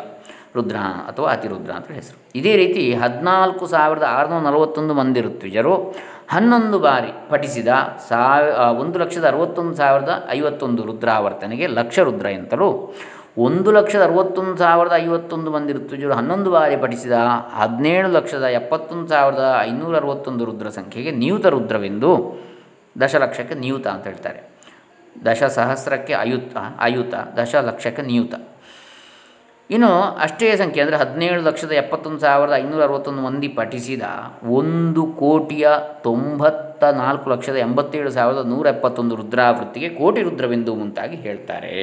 ರುದ್ರ 0.56 0.78
ಅಥವಾ 1.10 1.28
ಅತಿರುದ್ರ 1.32 1.72
ಅಂತ 1.72 1.90
ಹೆಸರು. 1.92 2.18
ಇದೇ 2.36 2.54
ರೀತಿ 2.58 2.84
ಹದಿನಾಲ್ಕು 2.94 3.66
ಸಾವಿರದ 3.68 4.06
ಆರುನೂರ 4.18 4.42
ನಲವತ್ತೊಂದು 4.42 4.94
ಮಂದಿ 4.94 5.22
ಋತ್ವಿಜರು 5.22 5.74
ಹನ್ನೊಂದು 6.34 6.78
ಬಾರಿ 6.80 7.12
ಪಠಿಸಿದ 7.30 7.72
ಸಾವಿ 8.10 8.50
ಒಂದು 8.82 8.98
ಲಕ್ಷದ 9.00 9.26
ಅರವತ್ತೊಂದು 9.28 9.76
ಸಾವಿರದ 9.76 10.14
ಐವತ್ತೊಂದು 10.30 10.82
ರುದ್ರಾವರ್ತನೆಗೆ 10.90 11.68
ಲಕ್ಷ 11.80 12.00
ರುದ್ರ 12.00 12.28
ಎಂತಲೂ 12.32 12.70
ಒಂದು 13.46 13.70
ಲಕ್ಷದ 13.72 14.04
ಅರವತ್ತೊಂದು 14.04 14.58
ಸಾವಿರದ 14.58 14.94
ಐವತ್ತೊಂದು 15.06 15.50
ಮಂದಿ 15.56 15.74
ಋತ್ವಿಜರು 15.74 16.14
ಹನ್ನೊಂದು 16.20 16.50
ಬಾರಿ 16.52 16.76
ಪಠಿಸಿದ 16.76 17.18
ಹದಿನೇಳು 17.60 18.10
ಲಕ್ಷದ 18.18 18.46
ಎಪ್ಪತ್ತೊಂದು 18.60 19.08
ಸಾವಿರದ 19.08 19.44
ಐನೂರ 19.70 19.94
ಅರವತ್ತೊಂದು 19.96 20.46
ರುದ್ರ 20.46 20.70
ಸಂಖ್ಯೆಗೆ 20.70 21.12
ನಿಯುತ 21.24 21.48
ರುದ್ರವೆಂದು 21.56 22.12
ದಶಲಕ್ಷಕ್ಕೆ 22.96 23.56
ನಿಯುತ 23.56 23.88
ಅಂತ 23.88 24.06
ಹೇಳ್ತಾರೆ. 24.08 24.40
ದಶ 25.28 25.44
ಸಹಸ್ರಕ್ಕೆ 25.58 26.14
ಅಯುತ 26.14 26.56
ಅಯುತ, 26.80 27.14
ದಶಲಕ್ಷಕ್ಕೆ 27.38 28.02
ನಿಯುತ. 28.02 28.34
ಇನ್ನು 29.70 29.92
ಅಷ್ಟೇ 30.26 30.48
ಸಂಖ್ಯೆ 30.58 30.82
ಅಂದರೆ 30.84 30.98
ಹದಿನೇಳು 30.98 31.42
ಲಕ್ಷದ 31.48 31.74
ಎಪ್ಪತ್ತೊಂದು 31.82 32.20
ಸಾವಿರದ 32.20 32.54
ಐನೂರ 32.64 32.82
ಅರವತ್ತೊಂದು 32.84 33.22
ಮಂದಿ 33.22 33.50
ಪಠಿಸಿದ 33.60 34.04
ಒಂದು 34.60 35.04
ಕೋಟಿಯ 35.22 35.68
ತೊಂಬತ್ತ 36.08 36.84
ನಾಲ್ಕು 37.02 37.30
ಲಕ್ಷದ 37.30 37.60
ಎಂಬತ್ತೇಳು 37.68 38.12
ಸಾವಿರದ 38.18 38.44
ನೂರ 38.48 38.68
ಎಪ್ಪತ್ತೊಂದು 38.68 39.16
ರುದ್ರಾವೃತ್ತಿಗೆ 39.16 39.90
ಕೋಟಿ 40.00 40.24
ರುದ್ರವೆಂದು 40.30 40.74
ಮುಂತಾಗಿ 40.76 41.16
ಹೇಳ್ತಾರೆ. 41.16 41.78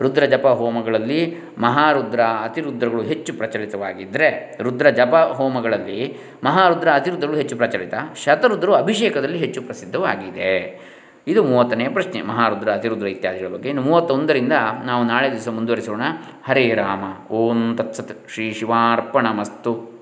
ರುದ್ರ 0.00 0.26
ಜಪ 0.26 0.46
ಹೋಮಗಳಲ್ಲಿ 0.46 1.36
ಮಹಾರುದ್ರ 1.58 2.20
ಅತಿರುದ್ರಗಳು 2.20 3.02
ಹೆಚ್ಚು 3.02 3.32
ಪ್ರಚಲಿತವಾಗಿದ್ದರೆ 3.32 4.58
ರುದ್ರ 4.62 4.90
ಜಪ 4.90 5.14
ಹೋಮಗಳಲ್ಲಿ 5.14 6.16
ಮಹಾರುದ್ರ 6.44 6.88
ಅತಿರುದ್ರಗಳು 6.94 7.36
ಹೆಚ್ಚು 7.36 7.56
ಪ್ರಚಲಿತ 7.56 7.94
ಶತರುದ್ರವು 8.24 8.74
ಅಭಿಷೇಕದಲ್ಲಿ 8.74 9.38
ಹೆಚ್ಚು 9.38 9.62
ಪ್ರಸಿದ್ಧವಾಗಿದೆ. 9.62 10.88
ಇದು 11.26 11.44
ಮೂವತ್ತನೇ 11.44 11.88
ಪ್ರಶ್ನೆ, 11.88 12.22
ಮಹಾರುದ್ರ 12.22 12.72
ಅತಿರುದ್ರ 12.72 13.06
ಇತ್ಯಾದಿಗಳ 13.06 13.48
ಬಗ್ಗೆ. 13.48 13.68
ಇನ್ನು 13.68 13.82
ಮೂವತ್ತೊಂದರಿಂದ 13.82 14.52
ನಾವು 14.84 15.04
ನಾಳೆ 15.04 15.32
ದಿವಸ 15.32 15.48
ಮುಂದುವರಿಸೋಣ. 15.48 16.00
ಹರೇ 16.44 16.74
ರಾಮ. 16.74 17.32
ಓಂ 17.32 17.76
ತತ್ಸತ್. 17.76 18.30
ಶ್ರೀ 18.30 18.52
ಶಿವಾರ್ಪಣಮಸ್ತು. 18.52 19.97